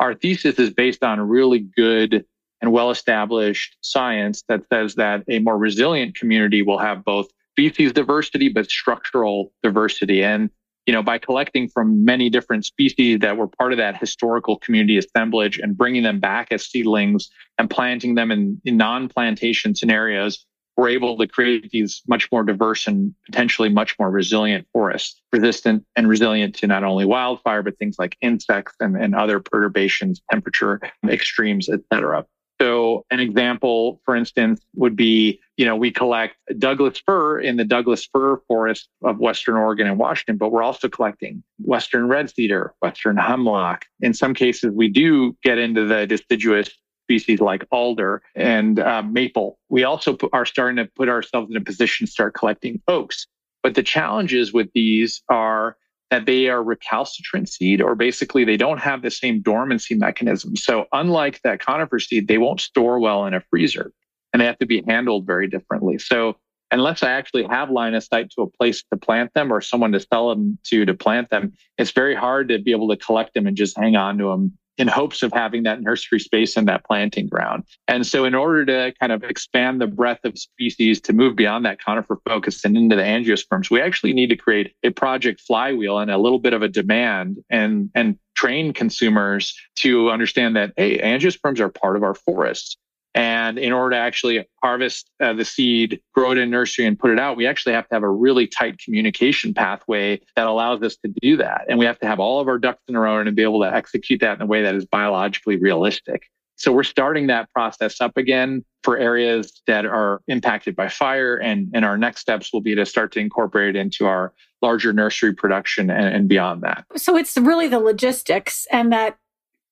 [0.00, 2.24] Our thesis is based on really good
[2.60, 7.92] and well established science that says that a more resilient community will have both species
[7.92, 10.22] diversity, but structural diversity.
[10.22, 10.50] And,
[10.86, 14.96] you know, by collecting from many different species that were part of that historical community
[14.96, 20.46] assemblage and bringing them back as seedlings and planting them in, in non plantation scenarios,
[20.80, 25.84] we're able to create these much more diverse and potentially much more resilient forests, resistant
[25.94, 30.80] and resilient to not only wildfire, but things like insects and, and other perturbations, temperature
[31.06, 32.24] extremes, et cetera.
[32.62, 37.64] So an example, for instance, would be, you know, we collect Douglas fir in the
[37.64, 42.72] Douglas fir forest of Western Oregon and Washington, but we're also collecting Western red cedar,
[42.80, 43.84] Western hemlock.
[44.00, 46.70] In some cases, we do get into the deciduous
[47.10, 49.58] species like alder and uh, maple.
[49.68, 53.26] We also are starting to put ourselves in a position to start collecting oaks.
[53.64, 55.76] But the challenges with these are
[56.10, 60.54] that they are recalcitrant seed or basically they don't have the same dormancy mechanism.
[60.56, 63.92] So unlike that conifer seed, they won't store well in a freezer
[64.32, 65.98] and they have to be handled very differently.
[65.98, 66.36] So
[66.70, 69.92] unless I actually have line of sight to a place to plant them or someone
[69.92, 73.34] to sell them to to plant them, it's very hard to be able to collect
[73.34, 76.66] them and just hang on to them in hopes of having that nursery space and
[76.66, 77.64] that planting ground.
[77.86, 81.66] And so in order to kind of expand the breadth of species to move beyond
[81.66, 85.98] that conifer focus and into the angiosperms, we actually need to create a project flywheel
[85.98, 90.98] and a little bit of a demand and, and train consumers to understand that, hey,
[90.98, 92.78] angiosperms are part of our forests.
[93.14, 97.10] And in order to actually harvest uh, the seed, grow it in nursery and put
[97.10, 100.96] it out, we actually have to have a really tight communication pathway that allows us
[100.98, 101.64] to do that.
[101.68, 103.62] And we have to have all of our ducks in a row and be able
[103.62, 106.22] to execute that in a way that is biologically realistic.
[106.54, 111.36] So we're starting that process up again for areas that are impacted by fire.
[111.36, 114.92] And, and our next steps will be to start to incorporate it into our larger
[114.92, 116.84] nursery production and, and beyond that.
[116.96, 119.16] So it's really the logistics and that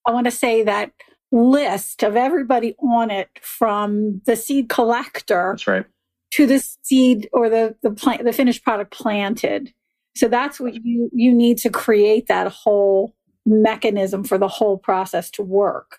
[0.06, 0.92] I want to say that
[1.30, 5.86] list of everybody on it from the seed collector that's right.
[6.32, 9.72] to the seed or the the plant the finished product planted.
[10.16, 13.14] So that's what you you need to create that whole
[13.44, 15.98] mechanism for the whole process to work.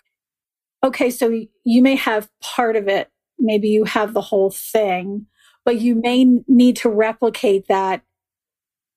[0.84, 3.10] Okay so you may have part of it.
[3.38, 5.26] Maybe you have the whole thing
[5.64, 8.02] but you may need to replicate that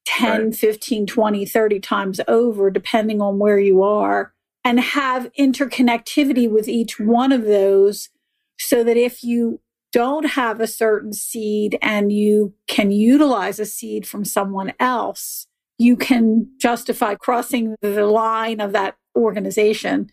[0.06, 0.56] 10 right.
[0.56, 7.00] 15 20 30 times over depending on where you are and have interconnectivity with each
[7.00, 8.10] one of those
[8.58, 9.60] so that if you
[9.92, 15.48] don't have a certain seed and you can utilize a seed from someone else,
[15.78, 20.10] you can justify crossing the line of that organization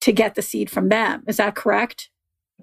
[0.00, 1.22] to get the seed from them.
[1.26, 2.10] Is that correct?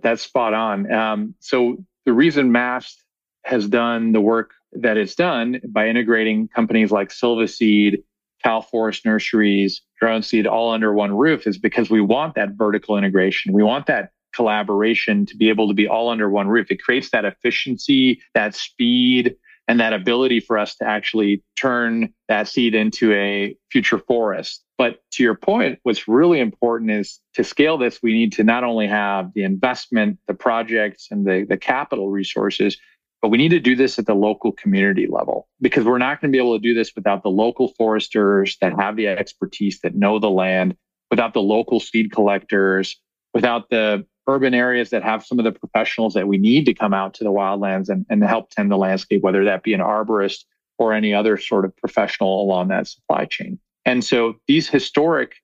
[0.02, 0.92] That's spot on.
[0.92, 3.04] Um, so the reason Mast
[3.44, 8.04] has done the work that it's done by integrating companies like Silvaseed,
[8.44, 13.54] Cal Forest Nurseries, DroneSeed all under one roof is because we want that vertical integration.
[13.54, 16.68] We want that collaboration to be able to be all under one roof.
[16.70, 19.36] It creates that efficiency, that speed,
[19.68, 24.64] and that ability for us to actually turn that seed into a future forest.
[24.80, 28.64] But to your point, what's really important is to scale this, we need to not
[28.64, 32.78] only have the investment, the projects, and the, the capital resources,
[33.22, 36.32] but we need to do this at the local community level because we're not going
[36.32, 39.96] to be able to do this without the local foresters that have the expertise, that
[39.96, 40.76] know the land,
[41.10, 43.00] without the local seed collectors,
[43.34, 46.94] without the urban areas that have some of the professionals that we need to come
[46.94, 50.46] out to the wildlands and, and help tend the landscape, whether that be an arborist
[50.78, 53.60] or any other sort of professional along that supply chain.
[53.86, 55.36] And so these historic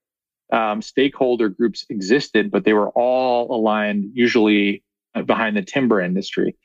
[0.52, 4.84] um, stakeholder groups existed, but they were all aligned usually
[5.26, 6.56] behind the timber industry.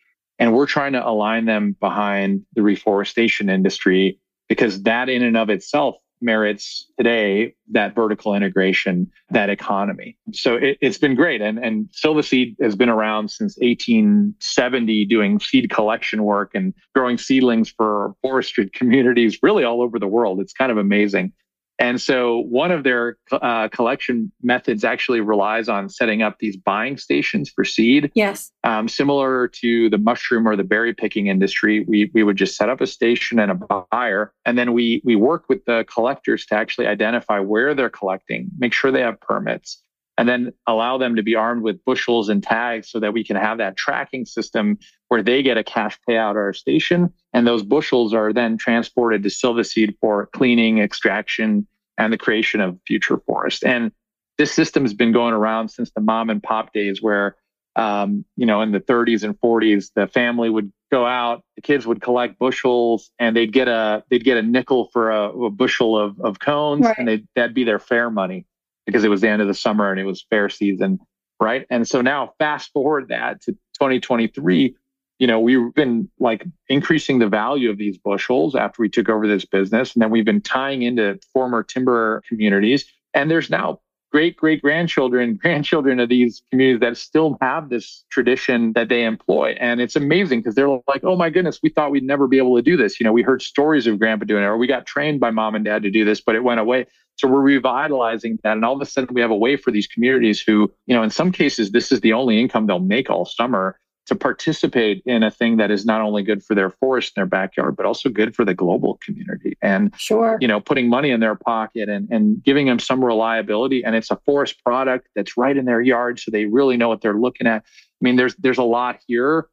[0.41, 4.18] And we're trying to align them behind the reforestation industry
[4.49, 10.18] because that in and of itself merits today that vertical integration, that economy.
[10.32, 11.41] So it, has been great.
[11.41, 17.70] And, and Silvaseed has been around since 1870 doing seed collection work and growing seedlings
[17.70, 20.41] for forestry communities really all over the world.
[20.41, 21.32] It's kind of amazing.
[21.80, 26.98] And so one of their uh, collection methods actually relies on setting up these buying
[26.98, 28.12] stations for seed.
[28.14, 28.52] Yes.
[28.64, 32.68] Um, similar to the mushroom or the berry picking industry, we, we would just set
[32.68, 34.34] up a station and a buyer.
[34.44, 38.74] And then we, we work with the collectors to actually identify where they're collecting, make
[38.74, 39.82] sure they have permits,
[40.20, 43.36] and then allow them to be armed with bushels and tags so that we can
[43.36, 47.10] have that tracking system where they get a cash payout at our station.
[47.32, 51.66] And those bushels are then transported to Silvaseed for cleaning, extraction,
[51.96, 53.64] and the creation of future forest.
[53.64, 53.92] And
[54.36, 57.36] this system has been going around since the mom and pop days where,
[57.76, 61.86] um, you know, in the 30s and 40s, the family would go out, the kids
[61.86, 65.98] would collect bushels and they'd get a, they'd get a nickel for a, a bushel
[65.98, 66.98] of, of cones right.
[66.98, 68.44] and they'd, that'd be their fair money
[68.86, 70.98] because it was the end of the summer and it was fair season,
[71.40, 71.66] right?
[71.70, 74.74] And so now fast forward that to 2023,
[75.18, 79.26] you know, we've been like increasing the value of these bushels after we took over
[79.26, 79.94] this business.
[79.94, 82.86] And then we've been tying into former timber communities.
[83.12, 83.80] And there's now
[84.11, 89.56] great great grandchildren, grandchildren of these communities that still have this tradition that they employ.
[89.61, 92.56] And it's amazing because they're like, oh my goodness, we thought we'd never be able
[92.56, 93.00] to do this.
[93.00, 95.54] You know, we heard stories of grandpa doing it, or we got trained by mom
[95.54, 96.86] and dad to do this, but it went away.
[97.16, 98.52] So we're revitalizing that.
[98.52, 101.02] And all of a sudden we have a way for these communities who, you know,
[101.02, 105.22] in some cases, this is the only income they'll make all summer to participate in
[105.22, 108.09] a thing that is not only good for their forest in their backyard, but also
[108.09, 109.57] good for the global community.
[109.62, 113.84] And sure, you know, putting money in their pocket and, and giving them some reliability.
[113.84, 116.18] And it's a forest product that's right in their yard.
[116.18, 117.62] So they really know what they're looking at.
[117.62, 119.46] I mean, there's there's a lot here.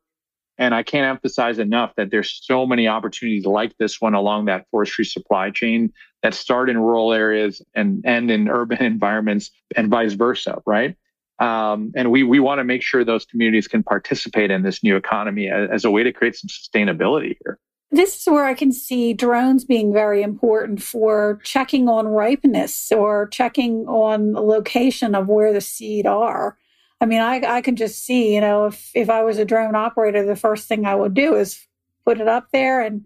[0.60, 4.66] And I can't emphasize enough that there's so many opportunities like this one along that
[4.72, 5.93] forestry supply chain
[6.24, 10.95] that start in rural areas and end in urban environments and vice versa, right?
[11.40, 14.96] Um, and we we want to make sure those communities can participate in this new
[14.96, 17.60] economy as, as a way to create some sustainability here.
[17.92, 23.28] This is where I can see drones being very important for checking on ripeness or
[23.28, 26.58] checking on the location of where the seed are.
[27.00, 29.76] I mean, I, I can just see, you know, if, if I was a drone
[29.76, 31.66] operator, the first thing I would do is
[32.04, 33.06] put it up there and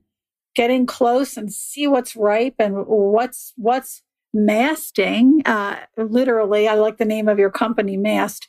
[0.56, 4.02] get in close and see what's ripe and what's what's
[4.34, 5.42] masting.
[5.46, 8.48] Uh, literally, I like the name of your company, Mast,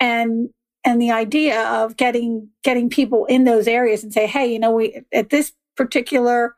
[0.00, 0.50] and
[0.84, 4.72] and the idea of getting getting people in those areas and say, hey, you know,
[4.72, 6.56] we at this particular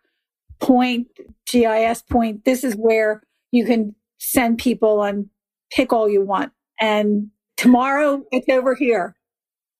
[0.60, 1.08] point,
[1.46, 5.28] GIS point, this is where you can send people and
[5.70, 6.52] pick all you want.
[6.80, 9.14] And tomorrow it's over here.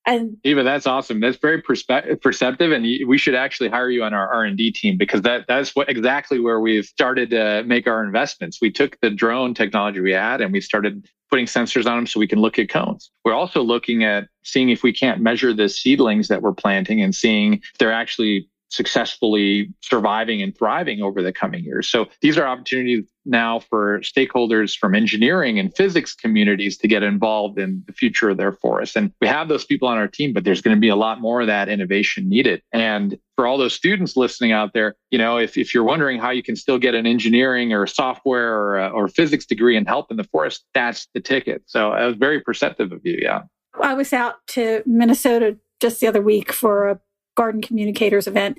[0.07, 1.20] And Eva, that's awesome.
[1.20, 4.98] That's very perceptive, and we should actually hire you on our R and D team
[4.98, 8.59] because that that's what exactly where we've started to make our investments.
[8.61, 12.20] We took the drone technology we had, and we started putting sensors on them so
[12.20, 13.11] we can look at cones.
[13.24, 17.14] We're also looking at seeing if we can't measure the seedlings that we're planting and
[17.14, 21.88] seeing if they're actually successfully surviving and thriving over the coming years.
[21.88, 27.58] So these are opportunities now for stakeholders from engineering and physics communities to get involved
[27.58, 28.96] in the future of their forests.
[28.96, 31.20] And we have those people on our team, but there's going to be a lot
[31.20, 32.62] more of that innovation needed.
[32.72, 36.30] And for all those students listening out there, you know, if, if you're wondering how
[36.30, 40.10] you can still get an engineering or software or, a, or physics degree and help
[40.10, 41.62] in the forest, that's the ticket.
[41.66, 43.18] So I was very perceptive of you.
[43.22, 43.42] Yeah.
[43.80, 47.00] I was out to Minnesota just the other week for a
[47.37, 48.59] garden communicators event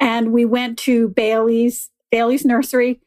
[0.00, 3.00] and we went to Bailey's Bailey's nursery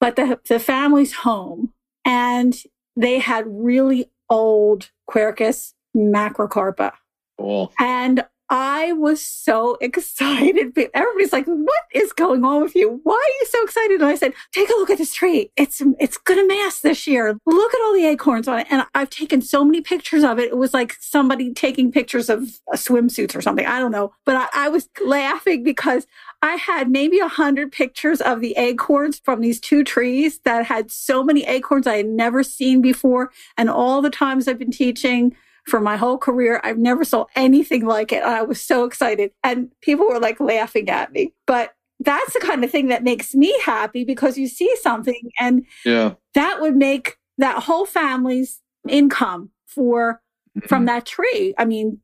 [0.00, 1.72] but the, the family's home
[2.04, 2.54] and
[2.96, 6.92] they had really old Quercus macrocarpa.
[7.38, 7.72] Cool.
[7.78, 10.76] And I was so excited.
[10.94, 13.00] Everybody's like, "What is going on with you?
[13.02, 15.50] Why are you so excited?" And I said, "Take a look at this tree.
[15.56, 17.38] It's it's to mast this year.
[17.46, 20.48] Look at all the acorns on it." And I've taken so many pictures of it.
[20.48, 23.66] It was like somebody taking pictures of swimsuits or something.
[23.66, 26.06] I don't know, but I, I was laughing because
[26.42, 30.90] I had maybe a hundred pictures of the acorns from these two trees that had
[30.90, 33.30] so many acorns I had never seen before.
[33.56, 35.34] And all the times I've been teaching
[35.66, 36.60] for my whole career.
[36.64, 38.22] I've never saw anything like it.
[38.22, 39.32] And I was so excited.
[39.42, 41.34] And people were like laughing at me.
[41.46, 45.64] But that's the kind of thing that makes me happy because you see something and
[45.84, 46.14] yeah.
[46.34, 50.20] that would make that whole family's income for
[50.56, 50.68] mm-hmm.
[50.68, 51.54] from that tree.
[51.58, 52.00] I mean,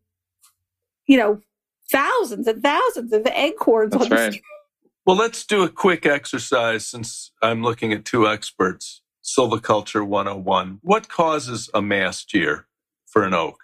[1.06, 1.40] you know,
[1.90, 4.32] thousands and thousands of acorns That's on right.
[4.32, 4.42] Tree.
[5.04, 9.02] Well, let's do a quick exercise since I'm looking at two experts.
[9.22, 10.80] Silviculture 101.
[10.82, 12.66] What causes a mast year?
[13.12, 13.56] For an oak?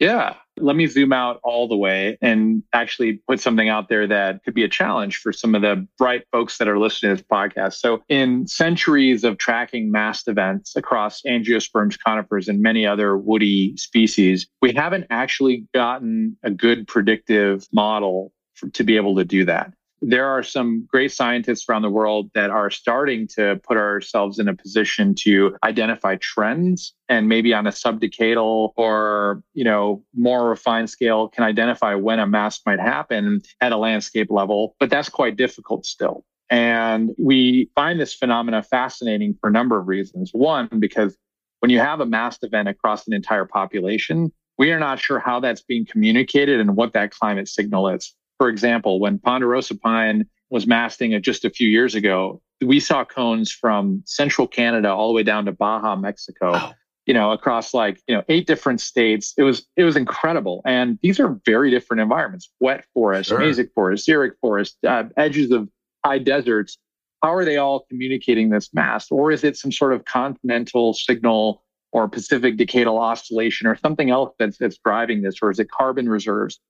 [0.00, 0.36] Yeah.
[0.56, 4.54] Let me zoom out all the way and actually put something out there that could
[4.54, 7.74] be a challenge for some of the bright folks that are listening to this podcast.
[7.74, 14.46] So, in centuries of tracking mast events across angiosperms, conifers, and many other woody species,
[14.62, 19.72] we haven't actually gotten a good predictive model for, to be able to do that
[20.02, 24.48] there are some great scientists around the world that are starting to put ourselves in
[24.48, 30.88] a position to identify trends and maybe on a subdecadal or you know more refined
[30.88, 35.36] scale can identify when a mast might happen at a landscape level but that's quite
[35.36, 36.24] difficult still.
[36.48, 40.30] And we find this phenomena fascinating for a number of reasons.
[40.32, 41.16] One because
[41.60, 45.40] when you have a mast event across an entire population we are not sure how
[45.40, 50.66] that's being communicated and what that climate signal is for example, when Ponderosa pine was
[50.66, 55.22] masting just a few years ago, we saw cones from central Canada all the way
[55.22, 56.52] down to Baja, Mexico.
[56.54, 56.72] Oh.
[57.04, 59.34] You know, across like you know eight different states.
[59.36, 63.40] It was it was incredible, and these are very different environments: wet forest, sure.
[63.40, 65.68] mesic forest, xeric forest, uh, edges of
[66.04, 66.78] high deserts.
[67.22, 71.62] How are they all communicating this mast, or is it some sort of continental signal
[71.92, 76.08] or Pacific decadal oscillation or something else that's that's driving this, or is it carbon
[76.08, 76.60] reserves?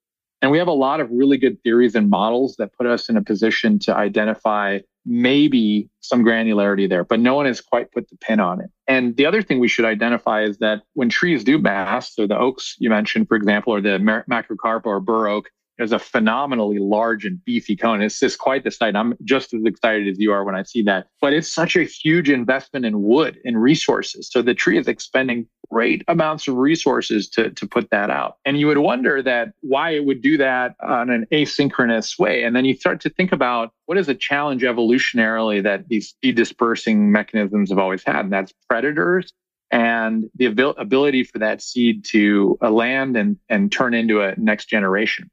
[0.42, 3.16] And we have a lot of really good theories and models that put us in
[3.16, 8.16] a position to identify maybe some granularity there, but no one has quite put the
[8.18, 8.70] pin on it.
[8.86, 12.38] And the other thing we should identify is that when trees do mast, so the
[12.38, 15.50] oaks you mentioned, for example, or the macrocarpa or bur oak,
[15.80, 18.02] is a phenomenally large and beefy cone.
[18.02, 18.96] It's just quite the sight.
[18.96, 21.08] I'm just as excited as you are when I see that.
[21.20, 24.28] But it's such a huge investment in wood and resources.
[24.30, 28.36] So the tree is expending great amounts of resources to, to put that out.
[28.44, 32.42] And you would wonder that why it would do that on an asynchronous way.
[32.42, 36.34] And then you start to think about what is a challenge evolutionarily that these seed
[36.34, 39.32] dispersing mechanisms have always had, and that's predators
[39.70, 44.66] and the ability for that seed to uh, land and, and turn into a next
[44.66, 45.30] generation.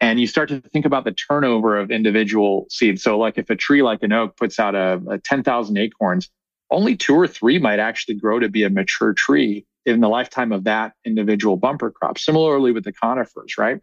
[0.00, 3.02] And you start to think about the turnover of individual seeds.
[3.02, 6.30] So, like if a tree like an oak puts out a, a 10,000 acorns,
[6.70, 10.52] only two or three might actually grow to be a mature tree in the lifetime
[10.52, 12.18] of that individual bumper crop.
[12.18, 13.80] Similarly with the conifers, right?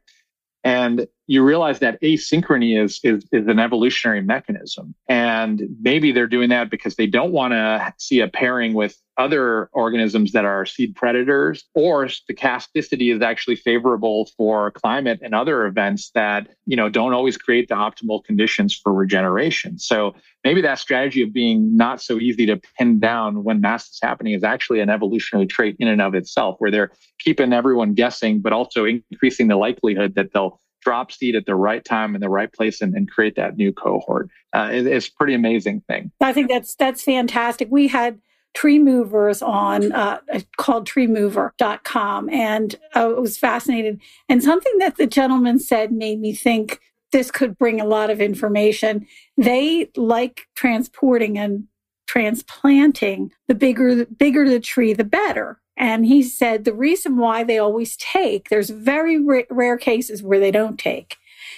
[0.63, 4.95] And you realize that asynchrony is, is, is an evolutionary mechanism.
[5.09, 9.67] And maybe they're doing that because they don't want to see a pairing with other
[9.73, 16.11] organisms that are seed predators, or stochasticity is actually favorable for climate and other events
[16.13, 19.79] that, you know, don't always create the optimal conditions for regeneration.
[19.79, 20.13] So
[20.43, 24.33] maybe that strategy of being not so easy to pin down when mast is happening
[24.33, 28.53] is actually an evolutionary trait in and of itself, where they're keeping everyone guessing, but
[28.53, 32.51] also increasing the likelihood that they'll drop seed at the right time in the right
[32.51, 34.29] place and, and create that new cohort.
[34.53, 36.11] Uh, it, it's pretty amazing thing.
[36.21, 37.67] I think that's that's fantastic.
[37.71, 38.19] We had
[38.53, 40.19] tree movers on uh,
[40.57, 44.01] called treemover.com and uh, I was fascinated.
[44.29, 46.79] And something that the gentleman said made me think
[47.11, 49.05] this could bring a lot of information.
[49.37, 51.67] They like transporting and
[52.07, 57.43] transplanting the bigger the bigger the tree the better and he said the reason why
[57.43, 61.17] they always take, there's very rare cases where they don't take.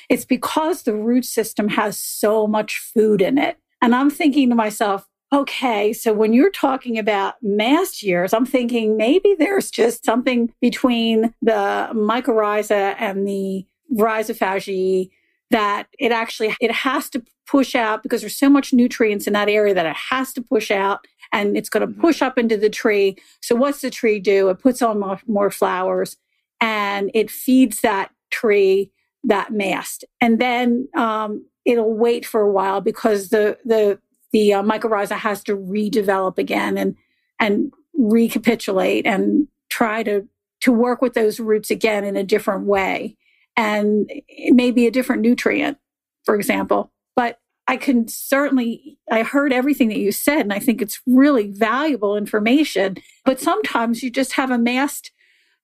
[0.09, 3.57] It's because the root system has so much food in it.
[3.81, 8.97] And I'm thinking to myself, okay, so when you're talking about mast years, I'm thinking
[8.97, 13.65] maybe there's just something between the mycorrhiza and the
[13.95, 15.11] rhizophagy
[15.51, 19.49] that it actually it has to push out because there's so much nutrients in that
[19.49, 22.01] area that it has to push out and it's going to mm-hmm.
[22.01, 23.17] push up into the tree.
[23.41, 24.49] So what's the tree do?
[24.49, 26.17] It puts on more, more flowers
[26.61, 28.91] and it feeds that tree
[29.23, 30.05] that mast.
[30.21, 33.99] And then um, it'll wait for a while because the the
[34.31, 36.95] the uh, mycorrhiza has to redevelop again and
[37.39, 40.27] and recapitulate and try to
[40.61, 43.15] to work with those roots again in a different way
[43.55, 44.09] and
[44.51, 45.77] maybe a different nutrient,
[46.23, 46.91] for example.
[47.15, 47.39] But
[47.69, 52.17] I can certainly, I heard everything that you said, and I think it's really valuable
[52.17, 52.97] information.
[53.25, 55.11] But sometimes you just have amassed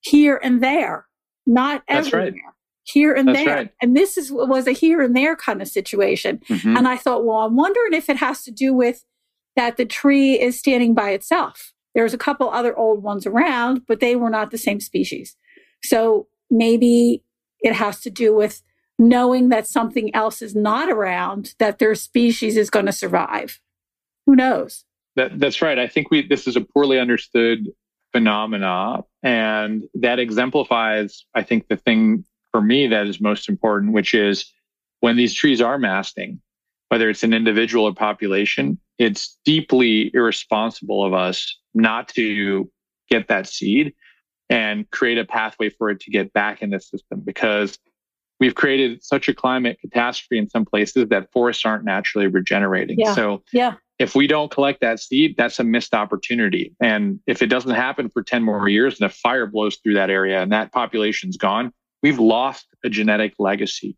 [0.02, 1.08] here and there,
[1.48, 2.32] not That's everywhere.
[2.32, 2.42] right.
[2.84, 3.56] Here and That's there.
[3.56, 3.72] right.
[3.82, 6.42] And this is was a here and there kind of situation.
[6.48, 6.78] Mhm.
[6.78, 9.04] And I thought, well, I'm wondering if it has to do with
[9.56, 11.74] that the tree is standing by itself.
[11.96, 15.36] There's a couple other old ones around, but they were not the same species.
[15.84, 17.24] So maybe
[17.62, 18.62] it has to do with
[18.98, 23.60] knowing that something else is not around, that their species is going to survive.
[24.26, 24.86] Who knows?
[25.16, 25.80] That, that's right.
[25.80, 27.68] I think we this is a poorly understood
[28.12, 34.14] phenomena, and that exemplifies, I think, the thing for me that is most important, which
[34.14, 34.52] is
[35.02, 36.40] when these trees are masting,
[36.90, 42.70] whether it's an individual or population, it's deeply irresponsible of us not to
[43.10, 43.94] get that seed
[44.50, 47.78] and create a pathway for it to get back in the system because
[48.40, 53.00] we've created such a climate catastrophe in some places that forests aren't naturally regenerating.
[53.00, 53.14] Yeah.
[53.14, 53.76] So Yeah.
[54.00, 56.74] if we don't collect that seed, that's a missed opportunity.
[56.82, 60.10] And if it doesn't happen for 10 more years and a fire blows through that
[60.10, 61.72] area and that population's gone,
[62.04, 63.98] we've lost a genetic legacy.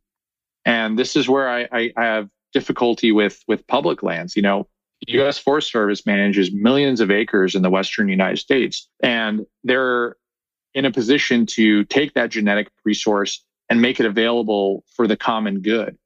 [0.65, 4.35] And this is where I, I, I have difficulty with, with public lands.
[4.35, 4.67] You know,
[5.07, 5.37] U.S.
[5.37, 10.15] Forest Service manages millions of acres in the Western United States, and they're
[10.73, 15.61] in a position to take that genetic resource and make it available for the common
[15.61, 15.97] good.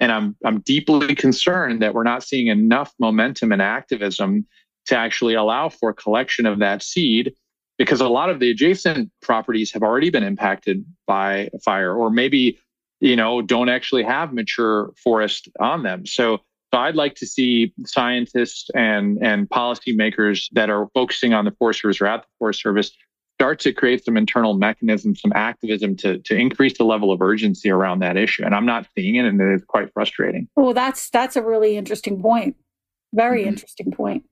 [0.00, 4.46] And I'm I'm deeply concerned that we're not seeing enough momentum and activism
[4.86, 7.32] to actually allow for collection of that seed
[7.78, 12.58] because a lot of the adjacent properties have already been impacted by fire or maybe
[13.00, 16.04] you know don't actually have mature forest on them.
[16.06, 16.40] So
[16.74, 21.82] so I'd like to see scientists and and policymakers that are focusing on the Forest
[21.82, 22.90] Service or at the Forest Service
[23.34, 27.70] start to create some internal mechanisms, some activism to to increase the level of urgency
[27.70, 28.44] around that issue.
[28.44, 30.48] And I'm not seeing it, and it's quite frustrating.
[30.56, 32.56] Well, that's that's a really interesting point.
[33.12, 33.48] Very Mhm.
[33.48, 34.24] interesting point.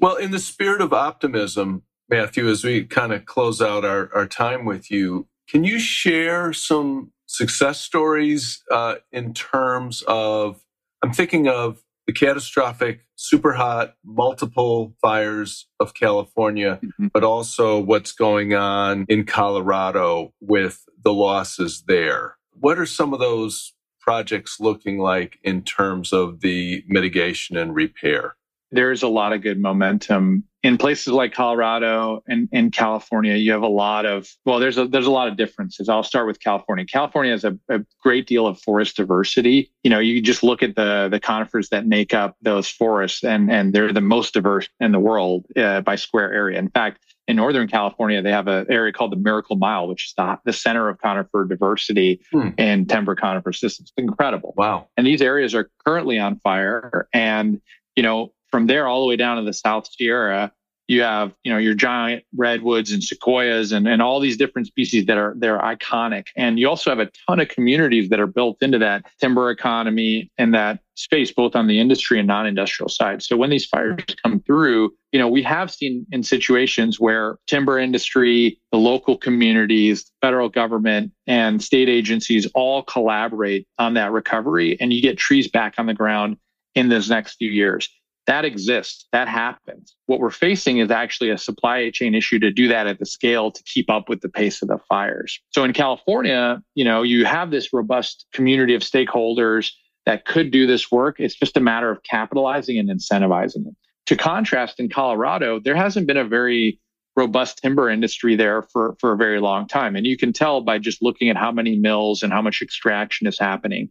[0.00, 4.26] Well, in the spirit of optimism, Matthew, as we kind of close out our, our
[4.26, 10.60] time with you, can you share some success stories uh, in terms of?
[11.02, 17.10] I'm thinking of the catastrophic, super hot, multiple fires of California, Mhm.
[17.12, 22.36] but also what's going on in Colorado with the losses there.
[22.52, 28.36] What are some of those projects looking like in terms of the mitigation and repair?
[28.72, 33.34] There's a lot of good momentum in places like Colorado and in California.
[33.36, 35.88] You have a lot of well, there's a there's a lot of differences.
[35.88, 36.84] I'll start with California.
[36.84, 39.70] California has a, a great deal of forest diversity.
[39.84, 43.50] You know, you just look at the the conifers that make up those forests, and
[43.52, 46.58] and they're the most diverse in the world uh, by square area.
[46.58, 47.00] In fact.
[47.28, 50.52] In Northern California, they have an area called the Miracle Mile, which is the, the
[50.52, 52.50] center of conifer diversity Hmm.
[52.56, 53.92] in timber conifer systems.
[53.96, 54.86] Incredible Wow.
[54.96, 57.60] and these areas are currently on fire and
[57.96, 60.50] you know from there all the way down to the south sierra
[60.88, 65.06] you have you know your giant redwoods and sequoias and, and all these different species
[65.06, 66.28] that are they're iconic.
[66.36, 70.30] And you also have a ton of communities that are built into that timber economy
[70.38, 73.22] and that space both on the industry and non-industrial side.
[73.22, 77.78] So when these fires come through you know we have seen in situations where timber
[77.78, 84.92] industry the local communities federal government and state agencies all collaborate on that recovery and
[84.92, 86.36] you get trees back on the ground
[86.74, 87.88] in those next few years
[88.26, 89.06] that exists.
[89.12, 89.94] That happens.
[90.06, 93.50] What we're facing is actually a supply chain issue to do that at the scale
[93.50, 95.40] to keep up with the pace of the fires.
[95.50, 99.70] So in california you know you have this robust community of stakeholders
[100.04, 101.18] that could do this work.
[101.18, 103.76] It's just a matter of capitalizing and incentivizing them.
[104.06, 106.80] To contrast in colorado there hasn't been a very
[107.16, 109.96] robust timber industry there for, for a very long time.
[109.96, 113.26] And you can tell by just looking at how many mills and how much extraction
[113.26, 113.88] is happening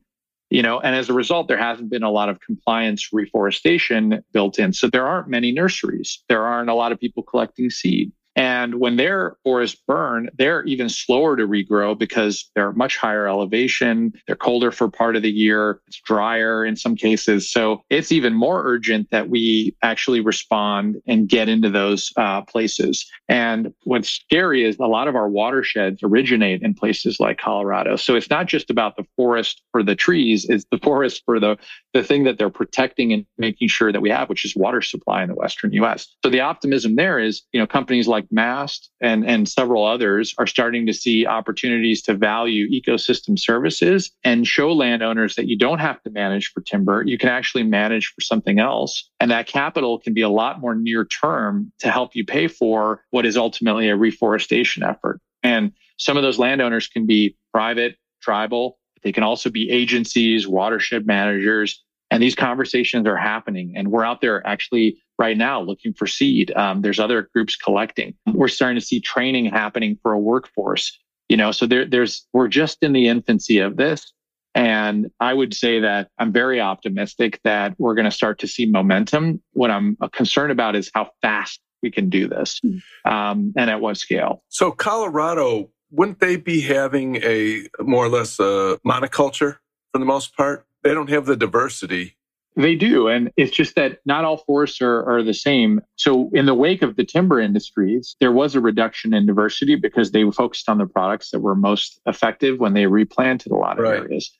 [0.55, 4.57] you know and as a result there hasn't been a lot of compliance reforestation built
[4.57, 4.71] in.
[4.71, 6.23] So there aren't many nurseries.
[6.29, 10.89] There aren't a lot of people collecting seed and when their forests burn they're even
[10.89, 14.13] slower to regrow because they're much higher elevation.
[14.27, 15.81] They're colder for part of the year.
[15.87, 17.51] It's drier in some cases.
[17.51, 23.05] So it's even more urgent that we actually respond and get into those uh, places.
[23.29, 27.95] And what's scary is a lot of our watersheds originate in places like colorado.
[27.95, 31.57] So it's not just about the forest for the trees it's the forest for the
[31.93, 35.21] the thing that they're protecting and making sure that we have which is water supply
[35.21, 38.91] in the western us so the optimism there is you know companies like like Mast
[39.01, 44.73] and, and several others are starting to see opportunities to value ecosystem services and show
[44.73, 47.03] landowners that you don't have to manage for timber.
[47.05, 49.09] You can actually manage for something else.
[49.19, 53.03] And that capital can be a lot more near term to help you pay for
[53.11, 55.21] what is ultimately a reforestation effort.
[55.43, 58.79] And some of those landowners can be private, tribal.
[59.03, 61.81] They can also be agencies, watershed managers.
[62.11, 63.73] And these conversations are happening.
[63.75, 66.51] And we're out there actually right now looking for seed.
[66.55, 68.15] Um, there's other groups collecting.
[68.27, 70.97] We're starting to see training happening for a workforce.
[71.29, 74.13] You know, so there, there's we're just in the infancy of this.
[74.53, 78.65] And I would say that I'm very optimistic that we're going to start to see
[78.65, 79.41] momentum.
[79.51, 83.11] What I'm concerned about is how fast we can do this hmm.
[83.11, 84.43] um, and at what scale.
[84.49, 89.57] So, Colorado, wouldn't they be having a more or less a monoculture
[89.91, 90.65] for the most part?
[90.83, 92.15] They don't have the diversity
[92.55, 93.07] they do.
[93.07, 95.81] And it's just that not all forests are, are the same.
[95.95, 100.11] So, in the wake of the timber industries, there was a reduction in diversity because
[100.11, 103.83] they focused on the products that were most effective when they replanted a lot of
[103.83, 103.99] right.
[103.99, 104.31] areas.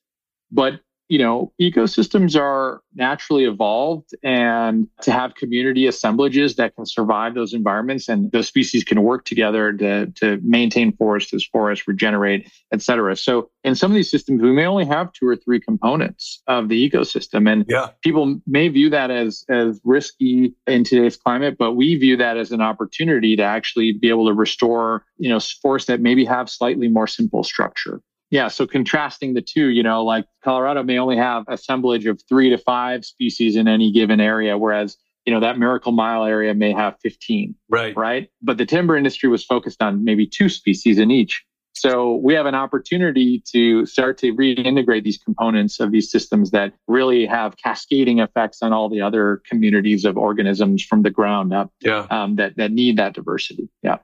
[0.52, 7.36] But you know, ecosystems are naturally evolved and to have community assemblages that can survive
[7.36, 12.50] those environments and those species can work together to, to maintain forests as forests regenerate,
[12.72, 13.16] et cetera.
[13.16, 16.70] So in some of these systems, we may only have two or three components of
[16.70, 17.52] the ecosystem.
[17.52, 17.90] And yeah.
[18.02, 22.52] people may view that as, as risky in today's climate, but we view that as
[22.52, 26.88] an opportunity to actually be able to restore, you know, forests that maybe have slightly
[26.88, 28.02] more simple structure.
[28.32, 28.48] Yeah.
[28.48, 32.58] So contrasting the two, you know, like Colorado may only have assemblage of three to
[32.58, 36.96] five species in any given area, whereas, you know, that Miracle Mile area may have
[37.02, 37.56] 15.
[37.70, 37.96] Right.
[37.96, 38.30] Right.
[38.42, 41.46] But the timber industry was focused on maybe two species in each.
[41.78, 46.74] So we have an opportunity to start to reintegrate these components of these systems that
[46.88, 51.72] really have cascading effects on all the other communities of organisms from the ground up
[51.82, 52.08] yeah.
[52.10, 53.68] um, that, that need that diversity.
[53.84, 53.98] Yeah.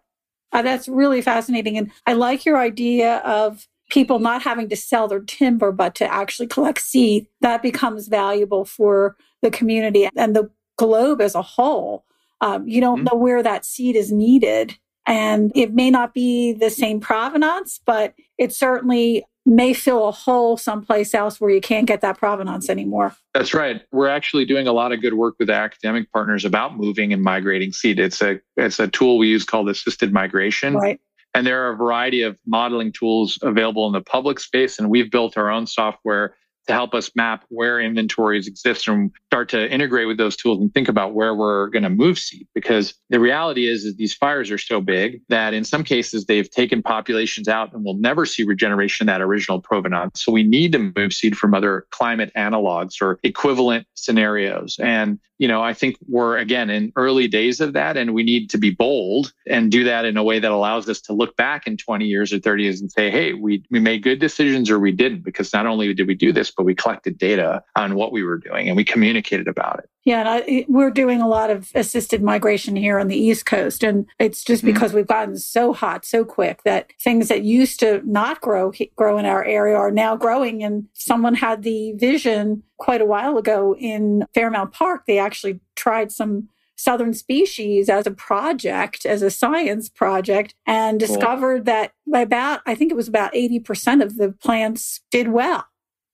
[0.52, 1.78] Uh, that's really fascinating.
[1.78, 6.12] And I like your idea of people not having to sell their timber, but to
[6.12, 12.06] actually collect seed, that becomes valuable for the community and the globe as a whole.
[12.40, 13.16] Um, you don't mm-hmm.
[13.16, 14.78] know where that seed is needed.
[15.06, 20.56] And it may not be the same provenance, but it certainly may fill a hole
[20.56, 23.16] someplace else where you can't get that provenance anymore.
[23.34, 23.82] That's right.
[23.92, 27.72] We're actually doing a lot of good work with academic partners about moving and migrating
[27.72, 28.00] seed.
[28.00, 30.76] It's a it's a tool we use called assisted migration.
[30.76, 31.00] Right.
[31.34, 34.80] And there are a variety of modeling tools available in the public space.
[34.80, 36.36] And we've built our own software
[36.68, 40.74] to help us map where inventories exist and start to integrate with those tools and
[40.74, 42.48] think about where we're going to move seed.
[42.54, 46.50] Because the reality is, is these fires are so big that in some cases they've
[46.50, 50.24] taken populations out and we'll never see regeneration that original provenance.
[50.24, 54.78] So we need to move seed from other climate analogs or equivalent scenarios.
[54.80, 58.52] And you know, I think we're again in early days of that and we need
[58.52, 61.66] to be bold and do that in a way that allows us to look back
[61.66, 64.78] in 20 years or 30 years and say, hey, we, we made good decisions or
[64.78, 68.12] we didn't, because not only did we do this, but we collected data on what
[68.12, 69.90] we were doing and we communicated about it.
[70.04, 73.84] Yeah, I, we're doing a lot of assisted migration here on the East Coast.
[73.84, 74.74] And it's just mm-hmm.
[74.74, 74.98] because mm-hmm.
[74.98, 79.26] we've gotten so hot so quick that things that used to not grow, grow in
[79.26, 80.64] our area are now growing.
[80.64, 85.04] And someone had the vision quite a while ago in Fairmount Park.
[85.06, 91.58] They actually tried some southern species as a project, as a science project, and discovered
[91.58, 91.66] cool.
[91.66, 95.66] that about, I think it was about 80% of the plants did well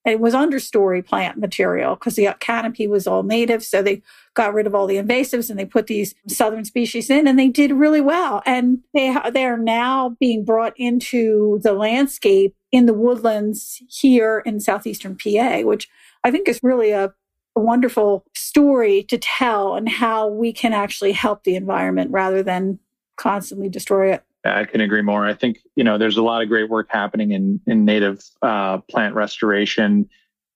[0.04, 3.62] it was understory plant material because the canopy was all native.
[3.62, 4.02] So they
[4.34, 7.48] got rid of all the invasives and they put these southern species in and they
[7.48, 8.42] did really well.
[8.46, 14.60] And they, they are now being brought into the landscape in the woodlands here in
[14.60, 15.88] southeastern PA, which
[16.24, 17.12] I think is really a,
[17.56, 22.78] a wonderful story to tell and how we can actually help the environment rather than
[23.16, 24.24] constantly destroy it.
[24.56, 25.26] I can agree more.
[25.26, 28.78] I think you know there's a lot of great work happening in in native uh,
[28.90, 30.08] plant restoration,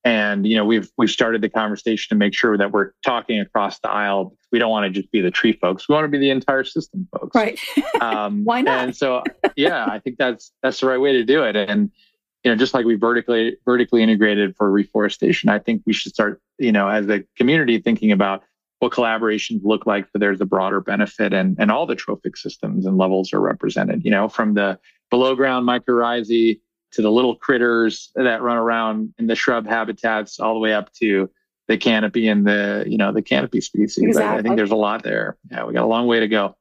[0.03, 3.79] and you know we've we've started the conversation to make sure that we're talking across
[3.79, 4.35] the aisle.
[4.51, 5.87] We don't want to just be the tree folks.
[5.87, 7.35] We want to be the entire system folks.
[7.35, 7.59] Right.
[8.01, 8.83] Um, Why not?
[8.83, 9.23] And so
[9.55, 11.55] yeah, I think that's that's the right way to do it.
[11.55, 11.91] And
[12.43, 16.41] you know, just like we vertically vertically integrated for reforestation, I think we should start
[16.57, 18.43] you know as a community thinking about
[18.79, 22.85] what collaborations look like so there's a broader benefit and, and all the trophic systems
[22.85, 24.77] and levels are represented, you know, from the
[25.09, 26.59] below ground mycorrhizae
[26.91, 30.91] to the little critters that run around in the shrub habitats all the way up
[30.93, 31.29] to
[31.67, 34.03] the canopy and the, you know, the canopy species.
[34.03, 34.35] Exactly.
[34.35, 35.37] I, I think there's a lot there.
[35.49, 36.55] Yeah, we got a long way to go.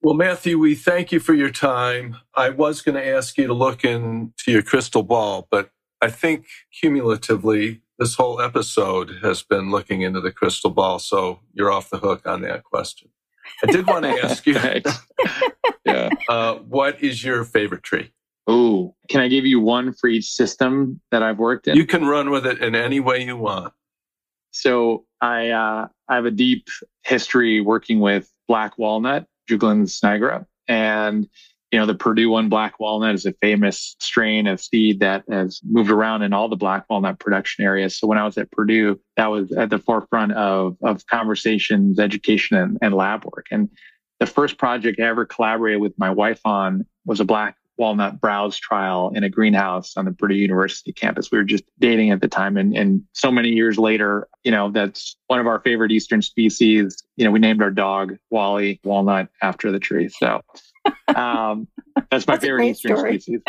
[0.00, 2.16] Well, Matthew, we thank you for your time.
[2.34, 6.46] I was going to ask you to look into your crystal ball, but I think
[6.72, 10.98] cumulatively this whole episode has been looking into the crystal ball.
[10.98, 13.10] So you're off the hook on that question.
[13.62, 14.54] I did want to ask you,
[15.84, 16.10] yeah.
[16.28, 18.12] Uh, what is your favorite tree?
[18.46, 21.76] Oh, can I give you one for each system that I've worked in?
[21.76, 23.72] You can run with it in any way you want.
[24.50, 26.68] So I uh, I have a deep
[27.04, 31.28] history working with black walnut, Juglans nigra, and
[31.70, 35.60] you know the Purdue one black walnut is a famous strain of seed that has
[35.68, 37.98] moved around in all the black walnut production areas.
[37.98, 42.56] So when I was at Purdue, that was at the forefront of of conversations, education,
[42.56, 43.46] and, and lab work.
[43.50, 43.68] And
[44.18, 48.58] the first project I ever collaborated with my wife on was a black walnut browse
[48.58, 51.30] trial in a greenhouse on the Purdue University campus.
[51.30, 52.56] We were just dating at the time.
[52.56, 57.02] And, and so many years later, you know, that's one of our favorite Eastern species.
[57.16, 60.08] You know, we named our dog Wally Walnut after the tree.
[60.08, 60.42] So
[61.14, 61.68] um,
[62.10, 63.20] that's my That's favorite Eastern story.
[63.20, 63.42] species.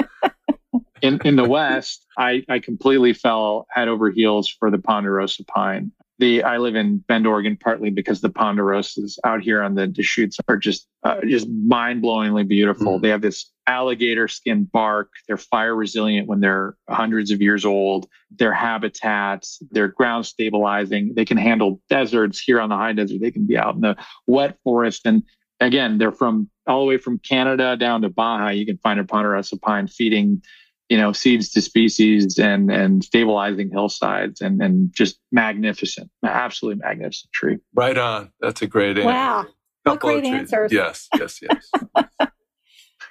[1.02, 5.92] In, in the West, I, I completely fell head over heels for the ponderosa pine.
[6.20, 10.38] The I live in Bend, Oregon, partly because the ponderosas out here on the Deschutes
[10.50, 13.00] are just uh, just mind blowingly beautiful.
[13.00, 13.02] Mhm.
[13.02, 15.10] They have this alligator skin bark.
[15.28, 18.08] They're fire resilient when they're hundreds of years old.
[18.32, 21.14] Their habitats, they're ground stabilizing.
[21.16, 23.22] They can handle deserts here on the high desert.
[23.22, 23.96] They can be out in the
[24.28, 25.04] wet forest.
[25.06, 25.24] And
[25.62, 28.50] again, they're from all the way from Canada down to Baja.
[28.50, 30.42] You can find a ponderosa pine feeding
[30.90, 37.32] you know, seeds to species and and stabilizing hillsides and and just magnificent, absolutely magnificent
[37.32, 37.58] tree.
[37.74, 38.32] Right on.
[38.42, 39.08] That's a great answer.
[39.08, 39.46] Wow.
[39.84, 40.72] What great answers.
[40.74, 41.72] Yes, yes, yes.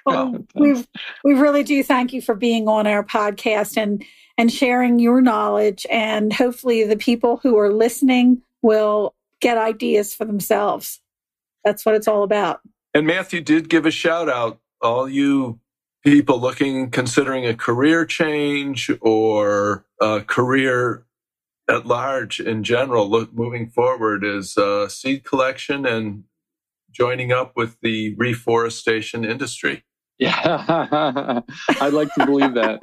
[0.05, 0.85] Well, Well, we
[1.23, 4.03] we really do thank you for being on our podcast and
[4.37, 10.23] and sharing your knowledge and hopefully the people who are listening will get ideas for
[10.25, 11.01] themselves.
[11.65, 12.61] That's what it's all about.
[12.93, 14.59] and Matthew did give a shout out.
[14.81, 15.59] All you
[16.03, 21.05] people looking, considering a career change or a career
[21.69, 26.23] at large in general, look moving forward is uh, seed collection and
[26.91, 29.83] joining up with the reforestation industry.
[30.17, 30.35] Yeah,
[31.81, 32.81] I'd like to believe that.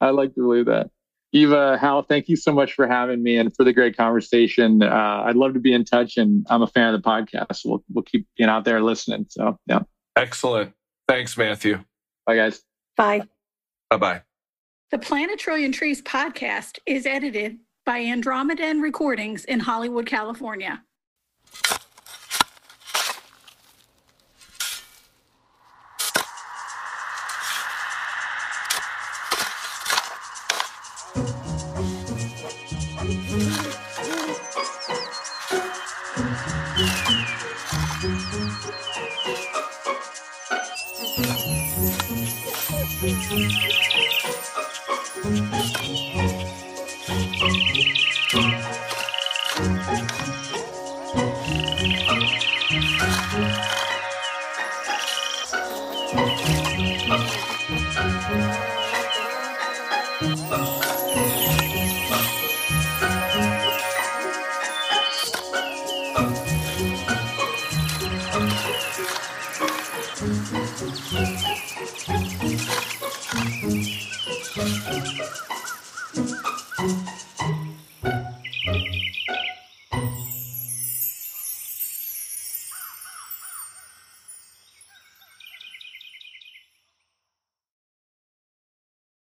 [0.00, 0.90] I'd like to believe that.
[1.32, 4.82] Eva, Hal, thank you so much for having me and for the great conversation.
[4.82, 7.62] Uh, I'd love to be in touch, and I'm a fan of the podcast.
[7.64, 9.26] We'll we'll keep being out there listening.
[9.28, 9.80] So yeah,
[10.14, 10.72] Excellent.
[11.08, 11.84] Thanks, Matthew.
[12.26, 12.62] Bye guys.
[12.96, 13.22] Bye.
[13.90, 14.22] Bye bye.
[14.90, 20.82] The Plant a Trillion Trees podcast is edited by Andromedan Recordings in Hollywood, California.